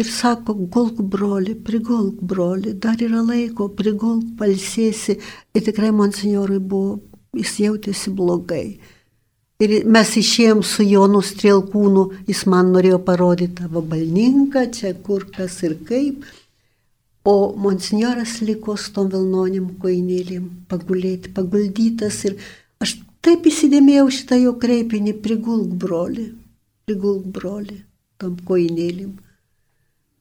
ir 0.00 0.08
sako, 0.08 0.54
gulk 0.72 1.02
broli, 1.14 1.54
prigulk 1.54 2.20
broli, 2.20 2.74
dar 2.74 3.00
yra 3.02 3.22
laiko, 3.26 3.68
prigulk, 3.78 4.24
palsėsi. 4.38 5.18
Ir 5.54 5.64
tikrai 5.68 5.92
monsinjorui 5.96 6.58
buvo, 6.58 6.98
jis 7.36 7.58
jautėsi 7.66 8.12
blogai. 8.16 8.66
Ir 9.62 9.76
mes 9.86 10.16
išėjom 10.18 10.64
su 10.66 10.82
Jonu 10.82 11.20
Strielkūnu, 11.22 12.06
jis 12.26 12.46
man 12.50 12.72
norėjo 12.74 12.98
parodyti 13.06 13.60
tavo 13.60 13.84
balninką, 13.92 14.66
čia 14.74 14.94
kur 15.06 15.28
kas 15.36 15.60
ir 15.62 15.76
kaip. 15.86 16.24
O 17.22 17.54
monsinjoras 17.54 18.40
liko 18.42 18.74
su 18.74 18.90
tom 18.96 19.12
vilnonim 19.12 19.76
koinėlėm 19.78 20.48
pagulėti, 20.72 21.30
paguldytas 21.36 22.24
ir 22.26 22.40
aš 22.82 22.96
Taip 23.22 23.44
įsidėmėjau 23.46 24.08
šitą 24.10 24.36
jo 24.42 24.52
kreipinį, 24.58 25.12
prigulk 25.22 25.76
broli, 25.78 26.24
prigulk 26.88 27.28
broli, 27.36 27.76
tam 28.18 28.32
koinėlim. 28.48 29.12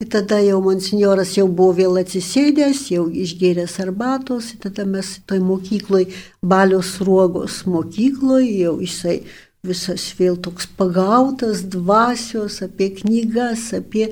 Tada 0.09 0.39
jau 0.41 0.57
monsinjoras 0.65 1.35
jau 1.37 1.45
buvo 1.45 1.75
vėl 1.77 1.99
atsisėdęs, 2.01 2.87
jau 2.89 3.05
išgėręs 3.05 3.77
arbatos, 3.83 4.49
tada 4.63 4.85
mes 4.89 5.19
toj 5.29 5.41
mokykloj, 5.45 6.07
balios 6.41 6.95
ruogos 7.05 7.61
mokykloj, 7.69 8.47
jau 8.63 8.75
jisai 8.81 9.19
visas 9.61 10.07
vėl 10.17 10.39
toks 10.41 10.65
pagautas 10.77 11.61
dvasios 11.69 12.63
apie 12.65 12.89
knygas, 12.97 13.67
apie 13.77 14.09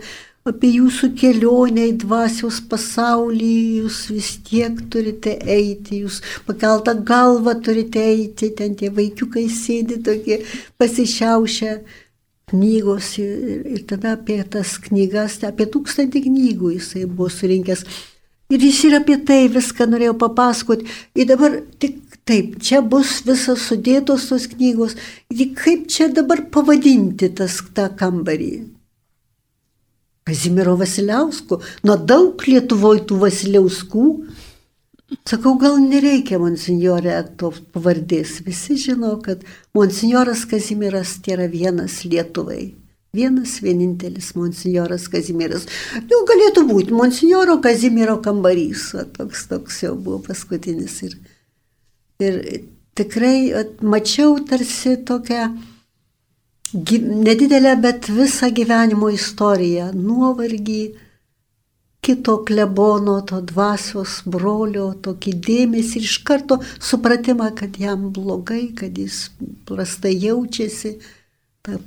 apie 0.49 0.69
jūsų 0.77 1.11
kelionę 1.19 1.87
į 1.91 1.95
dvasios 2.03 2.59
pasaulį, 2.69 3.55
jūs 3.83 3.99
vis 4.13 4.29
tiek 4.47 4.77
turite 4.93 5.35
eiti, 5.45 6.03
jūs 6.05 6.21
pakeltą 6.47 6.95
galvą 7.05 7.57
turite 7.65 8.01
eiti, 8.01 8.51
ten 8.57 8.77
tie 8.79 8.89
vaikiukai 8.93 9.45
sėdi 9.51 9.99
tokie 10.05 10.41
pasišiaušę 10.81 11.73
knygos 12.49 13.15
ir, 13.21 13.65
ir 13.77 13.83
tada 13.89 14.15
apie 14.17 14.41
tas 14.43 14.75
knygas, 14.89 15.39
apie 15.47 15.69
tūkstantį 15.71 16.25
knygų 16.27 16.73
jisai 16.75 17.05
buvo 17.07 17.29
surinkęs. 17.33 17.85
Ir 18.49 18.63
jis 18.65 18.79
ir 18.87 18.97
apie 18.97 19.19
tai 19.25 19.43
viską 19.53 19.85
norėjo 19.91 20.15
papasakoti. 20.17 20.87
Ir 21.13 21.29
dabar 21.29 21.59
tik 21.81 21.99
taip, 22.25 22.57
čia 22.65 22.81
bus 22.81 23.19
visas 23.25 23.61
sudėtos 23.69 24.25
tos 24.31 24.47
knygos. 24.49 24.97
Ir 25.29 25.53
kaip 25.57 25.87
čia 25.91 26.09
dabar 26.13 26.41
pavadinti 26.53 27.29
tas, 27.37 27.59
tą 27.77 27.89
kambarį? 27.99 28.51
Kazimiero 30.29 30.75
Vasiliausko, 30.77 31.57
nuo 31.85 31.97
daug 31.97 32.41
Lietuvoje 32.45 33.05
tų 33.09 33.17
Vasiliauskų. 33.23 34.05
Sakau, 35.29 35.55
gal 35.61 35.77
nereikia 35.81 36.37
monsinjorė 36.41 37.15
to 37.37 37.49
pavardės. 37.73 38.39
Visi 38.45 38.77
žino, 38.77 39.15
kad 39.25 39.41
monsinjoras 39.77 40.45
Kazimieras 40.49 41.15
tai 41.25 41.35
yra 41.37 41.47
vienas 41.49 42.03
Lietuvai. 42.05 42.75
Vienas 43.13 43.55
vienintelis 43.65 44.35
monsinjoras 44.37 45.07
Kazimieras. 45.09 45.65
Nu, 46.05 46.21
galėtų 46.29 46.65
būti 46.69 46.93
monsinjoro 46.97 47.57
Kazimiero 47.63 48.19
kambarys. 48.25 48.91
O 48.93 49.05
toks, 49.15 49.47
toks 49.49 49.81
jau 49.85 49.95
buvo 49.97 50.21
paskutinis. 50.27 50.99
Ir, 51.07 51.17
ir 52.21 52.39
tikrai 52.97 53.49
at, 53.57 53.81
mačiau 53.81 54.37
tarsi 54.45 54.97
tokią 55.09 55.49
nedidelę, 57.25 57.75
bet 57.81 58.09
visą 58.13 58.51
gyvenimo 58.53 59.09
istoriją, 59.09 59.89
nuovargį, 59.93 60.83
kito 62.01 62.39
klebono, 62.47 63.19
to 63.27 63.41
dvasios 63.43 64.21
brolio, 64.25 64.89
tokį 65.05 65.35
dėmesį 65.45 65.99
ir 65.99 66.07
iš 66.07 66.17
karto 66.27 66.59
supratimą, 66.79 67.51
kad 67.55 67.77
jam 67.79 68.09
blogai, 68.15 68.69
kad 68.75 68.97
jis 68.97 69.29
prastai 69.67 70.15
jaučiasi, 70.15 70.95
tą 71.65 71.79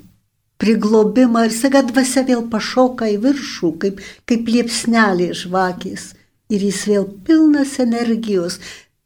priglobimą 0.62 1.48
ir 1.48 1.54
saga 1.56 1.82
dvasia 1.82 2.22
vėl 2.28 2.44
pašoka 2.52 3.08
į 3.10 3.18
viršų, 3.24 3.70
kaip, 3.82 4.02
kaip 4.30 4.50
liepsnelė 4.54 5.32
žvakės 5.34 6.12
ir 6.52 6.64
jis 6.68 6.86
vėl 6.90 7.06
pilnas 7.26 7.78
energijos. 7.82 8.60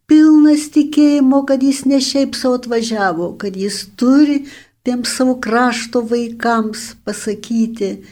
pilnas 0.06 0.68
tikėjimo, 0.70 1.40
kad 1.48 1.62
jis 1.66 1.80
ne 1.90 1.98
šiaip 1.98 2.36
savo 2.38 2.60
atvažiavo, 2.60 3.32
kad 3.40 3.56
jis 3.58 3.80
turi 3.98 4.44
tiem 4.86 5.02
savo 5.02 5.34
krašto 5.42 6.02
vaikams 6.12 6.92
pasakyti, 7.04 8.04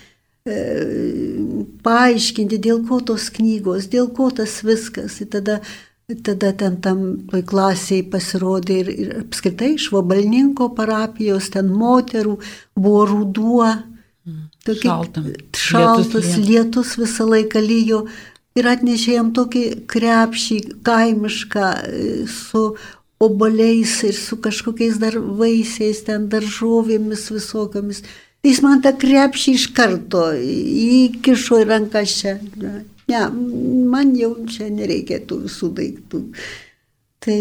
paaiškinti, 0.45 2.59
dėl 2.61 2.83
ko 2.89 3.01
tos 3.01 3.31
knygos, 3.33 3.89
dėl 3.89 4.11
ko 4.13 4.31
tas 4.31 4.61
viskas. 4.67 5.21
Ir 5.25 5.31
tada, 5.33 5.61
tada 6.27 6.53
ten 6.53 6.77
tam 6.85 6.99
klasiai 7.33 8.05
pasirodė 8.13 8.77
ir, 8.83 8.91
ir 8.93 9.15
apskritai 9.23 9.73
iš 9.79 9.89
Vabalninko 9.95 10.69
parapijos, 10.77 11.49
ten 11.55 11.73
moterų 11.73 12.37
buvo 12.77 13.07
ruduo. 13.09 13.73
Tokie, 14.65 14.89
Šaltam. 14.89 15.25
Šaltas 15.53 16.13
lietus, 16.13 16.37
lietus 16.49 16.97
visą 16.97 17.27
laiką 17.29 17.61
lyjo 17.61 18.07
ir 18.57 18.69
atnešė 18.69 19.19
jam 19.19 19.33
tokį 19.37 19.65
krepšį 19.91 20.59
kaimišką 20.87 21.71
e, 21.85 22.27
su 22.31 22.65
oboliais 23.25 23.97
ir 24.09 24.17
su 24.17 24.39
kažkokiais 24.45 24.99
dar 25.01 25.17
vaisiais, 25.19 26.03
ten 26.07 26.29
daržovėmis 26.33 27.29
visokiamis. 27.33 28.03
Jis 28.45 28.61
man 28.61 28.83
tą 28.85 28.93
krepšį 29.01 29.55
iš 29.57 29.71
karto 29.77 30.27
įkišo 30.37 31.63
į 31.63 31.69
ranką 31.71 32.05
čia. 32.09 32.37
Ne, 33.09 33.23
man 33.89 34.13
jau 34.17 34.35
čia 34.49 34.69
nereikia 34.73 35.23
tų 35.25 35.45
visų 35.47 35.71
daiktų. 35.79 36.21
Tai, 37.25 37.39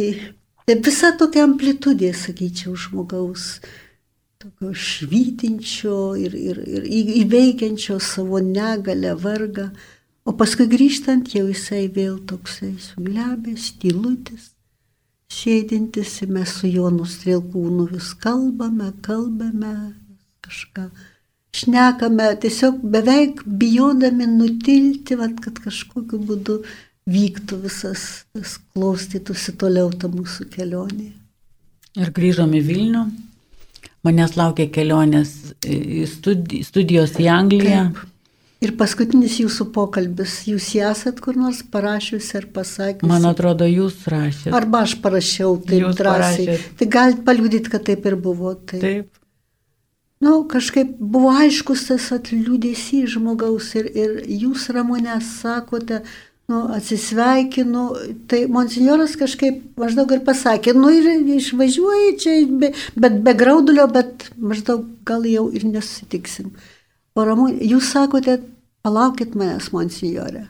tai 0.67 0.75
visa 0.79 1.11
tokia 1.19 1.43
amplitudė, 1.47 2.13
sakyčiau, 2.15 2.75
žmogaus, 2.79 3.57
tokio 4.39 4.71
švytinčio 4.71 5.97
ir, 6.19 6.35
ir, 6.35 6.61
ir 6.79 6.87
įveikiančio 7.23 7.99
savo 8.03 8.39
negalę, 8.43 9.15
vargą. 9.19 9.69
O 10.23 10.31
paskui 10.39 10.69
grįžtant 10.71 11.33
jau 11.35 11.49
jisai 11.49 11.89
vėl 11.91 12.21
toksai 12.27 12.73
suglebęs, 12.79 13.73
tylutis, 13.81 14.53
sėdintis 15.27 16.21
ir 16.23 16.31
mes 16.31 16.53
su 16.59 16.69
Jonu 16.71 17.03
Strelkūnu 17.07 17.89
vis 17.91 18.13
kalbame, 18.23 18.93
kalbame, 19.03 19.73
kažką 20.43 20.87
šnekame, 21.53 22.31
tiesiog 22.41 22.81
beveik 22.95 23.43
bijodami 23.45 24.27
nutilti, 24.29 25.17
vat, 25.19 25.37
kad 25.43 25.59
kažkokiu 25.63 26.19
būdu 26.27 26.61
vyktų 27.09 27.59
visas, 27.65 28.23
tas 28.33 28.57
klostytųsi 28.73 29.55
toliau 29.59 29.91
ta 29.91 30.09
mūsų 30.11 30.47
kelionė. 30.53 31.11
Ir 31.99 32.09
grįžom 32.15 32.55
į 32.57 32.63
Vilnių. 32.65 33.03
Manęs 34.03 34.33
laukia 34.35 34.65
kelionės 34.73 35.53
į 35.63 36.07
studijos 36.09 37.13
į 37.21 37.29
Angliją. 37.31 37.85
Taip. 37.93 38.09
Ir 38.63 38.71
paskutinis 38.79 39.41
jūsų 39.41 39.67
pokalbis, 39.75 40.37
jūs 40.47 40.69
esat 40.79 41.17
kur 41.23 41.35
nors 41.35 41.59
parašiusi 41.71 42.37
ar 42.39 42.45
pasakiusi? 42.55 43.09
Man 43.11 43.27
atrodo, 43.27 43.67
jūs 43.67 44.05
rašėte. 44.07 44.53
Arba 44.55 44.85
aš 44.87 44.95
parašiau 45.03 45.57
jūs 45.59 45.97
drąsiai. 45.99 46.45
Parašėt. 46.47 46.69
Tai 46.79 46.87
galite 46.95 47.25
paliūdyti, 47.27 47.73
kad 47.73 47.83
taip 47.89 48.07
ir 48.07 48.15
buvo. 48.23 48.53
Taip. 48.55 48.79
taip. 48.85 49.22
Nu, 50.23 50.43
kažkaip 50.47 50.93
buvo 50.99 51.33
aiškus 51.35 51.87
tas 51.89 52.11
atliūdėsi 52.15 53.01
žmogaus 53.11 53.73
ir, 53.79 53.89
ir 53.91 54.13
jūs 54.29 54.69
ramonę 54.71 55.17
sakote, 55.25 56.03
nu, 56.51 56.61
atsisveikinu, 56.77 57.83
tai 58.31 58.43
monsignoras 58.51 59.17
kažkaip 59.19 59.61
maždaug 59.79 60.13
ir 60.15 60.23
pasakė, 60.27 60.75
nu 60.77 60.91
ir 60.93 61.09
išvažiuoji 61.39 62.15
čia, 62.23 62.37
be, 62.47 62.71
bet 62.95 63.19
be 63.25 63.35
graudulio, 63.39 63.89
bet 63.91 64.29
maždaug 64.39 64.85
gal 65.07 65.27
jau 65.27 65.49
ir 65.51 65.67
nesusitiksim. 65.67 66.53
O 67.13 67.27
Ramūnė, 67.27 67.59
jūs 67.73 67.91
sakote, 67.93 68.39
palaukit 68.83 69.35
manęs, 69.39 69.71
monsinjorė. 69.75 70.47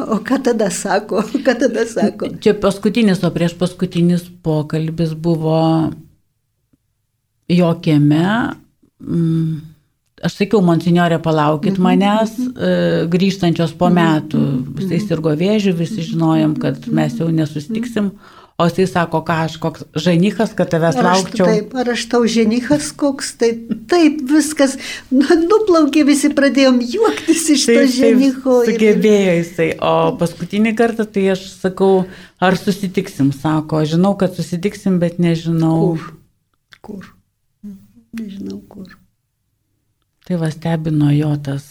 O 0.00 0.18
ką 0.26 0.40
tada 0.42 0.70
sako? 0.74 1.22
Ką 1.46 1.54
tada 1.60 1.84
sako? 1.86 2.32
Čia 2.42 2.56
paskutinis, 2.58 3.22
o 3.22 3.30
prieš 3.34 3.54
paskutinis 3.60 4.26
pokalbis 4.42 5.14
buvo 5.14 5.92
jo 7.52 7.70
kieme. 7.84 8.26
Mm, 9.04 9.58
aš 10.24 10.38
sakiau, 10.40 10.62
monsinjorė, 10.64 11.18
palaukit 11.24 11.76
mhm, 11.76 11.84
manęs, 11.84 12.38
mhm. 12.38 12.54
E, 12.54 13.02
grįžtančios 13.12 13.74
po 13.78 13.90
metų. 13.92 14.44
Jisai 14.80 15.02
sirgo 15.04 15.34
vėžių, 15.38 15.74
visi 15.78 16.06
žinojom, 16.06 16.56
kad 16.62 16.88
mes 16.88 17.20
jau 17.20 17.28
nesustiksim. 17.32 18.14
O 18.54 18.68
jisai 18.68 18.84
sako, 18.86 19.18
ką 19.26 19.36
aš 19.48 19.56
koks 19.58 19.82
ženikas, 19.98 20.52
kad 20.54 20.68
tavęs 20.70 21.00
ar 21.00 21.08
laukčiau. 21.08 21.48
Taip, 21.48 21.72
ar 21.74 21.88
aš 21.90 22.04
tau 22.12 22.20
ženikas 22.30 22.92
koks, 22.94 23.32
taip, 23.40 23.64
taip 23.90 24.20
viskas, 24.30 24.76
nu, 25.10 25.26
nuplaukė 25.40 26.04
visi 26.06 26.30
pradėjom 26.38 26.78
juoktis 26.78 27.48
iš 27.56 27.64
taip, 27.66 27.80
to 27.80 27.88
ženicho. 27.96 28.60
Sugebėjo 28.68 29.34
jisai, 29.40 29.68
o 29.82 30.14
paskutinį 30.20 30.76
kartą 30.78 31.08
tai 31.16 31.26
aš 31.34 31.48
sakau, 31.64 32.04
ar 32.38 32.54
susitiksim, 32.60 33.34
sako, 33.34 33.82
žinau, 33.90 34.14
kad 34.22 34.38
susitiksim, 34.38 35.02
bet 35.02 35.18
nežinau. 35.18 35.96
Kur? 35.98 36.14
Kur? 36.78 37.13
Nežinau 38.14 38.60
kur. 38.70 38.92
Tai 40.24 40.38
va 40.40 40.48
stebino 40.52 41.10
jo 41.14 41.32
tas 41.44 41.66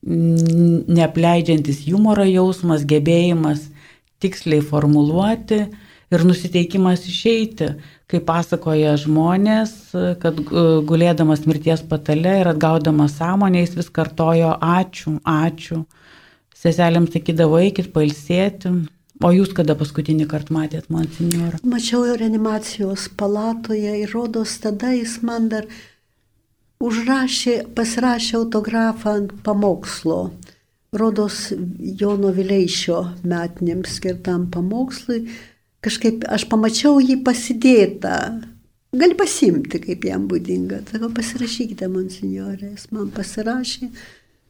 neapleidžiantis 0.00 1.84
humoro 1.86 2.24
jausmas, 2.24 2.84
gebėjimas 2.88 3.68
tiksliai 4.20 4.62
formuluoti 4.64 5.60
ir 6.10 6.24
nusiteikimas 6.26 7.04
išeiti, 7.08 7.68
kaip 8.10 8.24
pasakoja 8.26 8.96
žmonės, 8.98 9.74
kad 10.22 10.40
e, 10.40 10.64
gulėdamas 10.88 11.44
mirties 11.46 11.84
patale 11.86 12.40
ir 12.40 12.50
atgaudamas 12.50 13.14
sąmonę 13.20 13.62
jis 13.62 13.76
vis 13.78 13.90
kartojo 13.94 14.56
ačiū, 14.58 15.18
ačiū. 15.22 15.84
Seselėms 16.60 17.14
sakydavo, 17.14 17.60
eikit 17.62 17.92
pailsėti. 17.94 18.72
O 19.20 19.30
jūs 19.34 19.50
kada 19.52 19.76
paskutinį 19.76 20.26
kartą 20.30 20.54
matėt, 20.56 20.88
monsinjorą? 20.92 21.60
Mačiau 21.68 22.06
jo 22.08 22.14
reanimacijos 22.16 23.10
palatoje 23.20 23.98
ir 24.00 24.14
rodos 24.14 24.54
tada 24.62 24.94
jis 24.96 25.18
man 25.26 25.50
dar 25.52 25.66
užrašė, 26.80 27.58
pasirašė 27.76 28.38
autografą 28.40 29.18
ant 29.18 29.34
pamokslo 29.44 30.22
rodos 30.96 31.50
Jono 31.78 32.32
Vileišio 32.34 33.00
metinėms 33.22 33.98
skirtam 33.98 34.48
pamokslui, 34.50 35.26
kažkaip 35.84 36.24
aš 36.28 36.46
pamačiau 36.50 36.98
jį 37.02 37.20
pasidėtą. 37.26 38.16
Gali 38.90 39.14
pasimti, 39.14 39.78
kaip 39.78 40.02
jam 40.08 40.24
būdinga. 40.30 40.80
Sakau, 40.90 41.12
pasirašykite, 41.14 41.86
monsignorė. 41.92 42.72
Jis 42.72 42.88
man 42.90 43.12
pasirašė. 43.14 43.86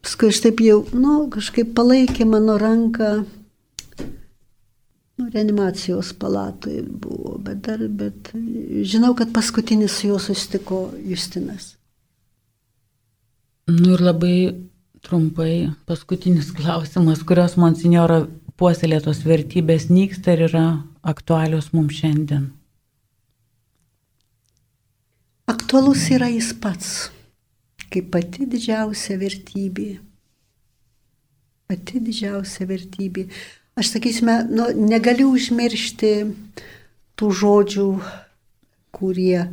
Paskui 0.00 0.30
aš 0.32 0.40
taip 0.46 0.62
jau, 0.64 0.78
nu, 0.96 1.26
kažkaip 1.34 1.74
palaikė 1.76 2.24
mano 2.24 2.56
ranką. 2.60 3.26
Nu, 5.20 5.28
reanimacijos 5.28 6.12
palatoje 6.12 6.82
buvo, 6.82 7.34
bet 7.44 7.58
dar, 7.66 7.82
bet 7.88 8.30
žinau, 8.88 9.12
kad 9.18 9.32
paskutinis 9.36 9.98
su 9.98 10.06
juo 10.08 10.18
susitiko 10.18 10.78
Justinas. 11.04 11.74
Nu 13.68 13.92
ir 13.94 14.00
labai 14.00 14.36
Trumpai 15.04 15.68
paskutinis 15.84 16.48
klausimas, 16.56 17.20
kurios 17.28 17.58
monsinjoro 17.60 18.22
puoselėtos 18.56 19.20
vertybės 19.28 19.90
nyksta 19.92 20.38
ir 20.38 20.46
yra 20.48 20.64
aktualios 21.12 21.70
mums 21.76 22.00
šiandien. 22.00 22.48
Aktualus 25.52 26.08
yra 26.16 26.30
jis 26.32 26.54
pats, 26.64 26.90
kaip 27.92 28.08
pati 28.14 28.48
didžiausia 28.48 29.20
vertybė. 29.20 29.90
Pati 31.68 32.00
didžiausia 32.08 32.66
vertybė. 32.72 33.28
Aš 33.80 33.94
sakysime, 33.94 34.34
nu, 34.52 34.66
negaliu 34.76 35.30
užmiršti 35.32 36.10
tų 37.16 37.28
žodžių, 37.38 37.86
kurie 38.92 39.46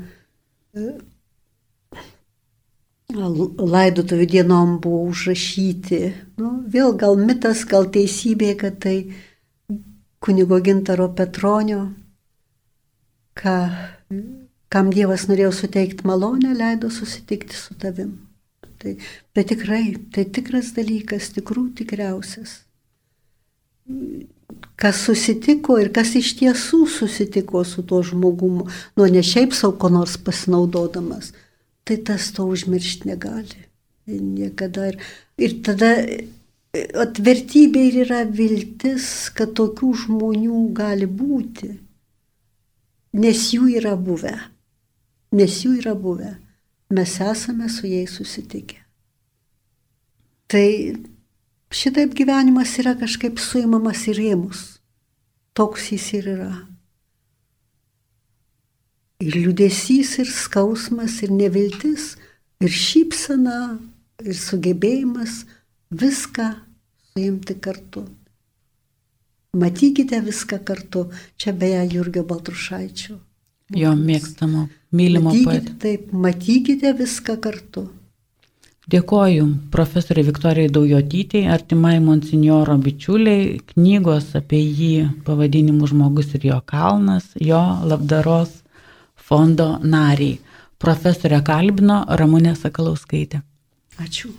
laidotuvių 3.15 4.27
dienom 4.33 4.73
buvo 4.83 5.05
užrašyti. 5.13 6.01
Nu, 6.43 6.51
vėl 6.67 6.91
gal 6.99 7.15
mitas, 7.15 7.63
gal 7.71 7.87
teisybė, 7.87 8.51
kad 8.59 8.81
tai 8.83 8.97
kunigo 10.19 10.59
gintaro 10.59 11.07
Petronio, 11.15 11.81
ką, 13.39 13.57
kam 14.67 14.91
Dievas 14.91 15.29
norėjo 15.31 15.55
suteikti 15.55 16.03
malonę, 16.07 16.51
leido 16.51 16.91
susitikti 16.91 17.55
su 17.55 17.79
tavim. 17.79 18.17
Tai, 18.77 18.97
bet 19.33 19.53
tikrai, 19.55 19.83
tai 20.11 20.27
tikras 20.27 20.75
dalykas, 20.75 21.31
tikrų 21.39 21.69
tikriausias. 21.79 22.66
Kas 24.77 25.01
susitiko 25.05 25.77
ir 25.81 25.91
kas 25.93 26.13
iš 26.19 26.33
tiesų 26.39 26.85
susitiko 26.91 27.63
su 27.65 27.83
tuo 27.87 28.03
žmogumu, 28.05 28.67
nu 28.97 29.07
ne 29.11 29.23
šiaip 29.25 29.55
savo 29.57 29.75
ko 29.81 29.89
nors 29.93 30.17
pasinaudodamas, 30.21 31.31
tai 31.87 31.97
tas 31.97 32.29
to 32.35 32.45
užmiršti 32.45 33.09
negali. 33.09 33.65
Niekada. 34.07 34.87
Ir, 34.91 34.99
ir 35.41 35.55
tada 35.65 35.91
atvertybė 37.03 37.83
ir 37.89 37.99
yra 38.05 38.21
viltis, 38.23 39.29
kad 39.35 39.55
tokių 39.57 39.91
žmonių 40.03 40.61
gali 40.77 41.07
būti. 41.09 41.73
Nes 43.17 43.47
jų 43.55 43.71
yra 43.79 43.95
buvę. 43.97 44.35
Nes 45.35 45.61
jų 45.63 45.77
yra 45.81 45.95
buvę. 45.97 46.35
Mes 46.93 47.17
esame 47.19 47.69
su 47.69 47.87
jais 47.89 48.13
susitikę. 48.15 48.77
Tai 50.47 50.67
šitaip 51.73 52.15
gyvenimas 52.17 52.77
yra 52.81 52.95
kažkaip 52.99 53.39
suimamas 53.39 54.07
į 54.07 54.17
rėmus. 54.21 54.65
toks 55.57 55.91
jis 55.91 56.13
ir 56.13 56.27
yra. 56.35 56.53
Ir 59.25 59.33
liudesys, 59.33 60.19
ir 60.21 60.29
skausmas, 60.29 61.23
ir 61.25 61.31
neviltis, 61.33 62.11
ir 62.61 62.69
šypsena, 62.69 63.79
ir 64.21 64.37
sugebėjimas 64.37 65.39
viską 65.89 66.51
suimti 67.09 67.57
kartu. 67.57 68.05
Matykite 69.57 70.19
viską 70.21 70.59
kartu. 70.61 71.07
Čia 71.37 71.53
beje 71.57 71.81
Jurgio 71.95 72.21
Baltrušaičio. 72.29 73.17
Jo 73.73 73.95
mėgstamo, 73.97 74.67
mylimo 74.93 75.31
Matykite, 75.33 75.49
poeto. 75.49 75.73
taip, 75.81 76.11
matykite 76.13 76.93
viską 76.93 77.39
kartu. 77.41 77.87
Dėkoju 78.87 79.47
profesoriai 79.71 80.23
Viktorijai 80.29 80.71
Daujotytei, 80.71 81.41
artimai 81.51 81.97
monsinjoro 81.99 82.77
bičiuliai, 82.79 83.57
knygos 83.73 84.29
apie 84.39 84.61
jį 84.63 84.93
pavadinimu 85.27 85.89
Žmogus 85.91 86.31
ir 86.39 86.47
jo 86.53 86.61
kalnas, 86.71 87.27
jo 87.35 87.59
labdaros 87.83 88.61
fondo 89.27 89.73
nariai. 89.83 90.39
Profesorė 90.79 91.43
kalbino 91.43 92.03
Ramūnė 92.07 92.55
Sakalauskaitė. 92.55 93.43
Ačiū. 93.99 94.31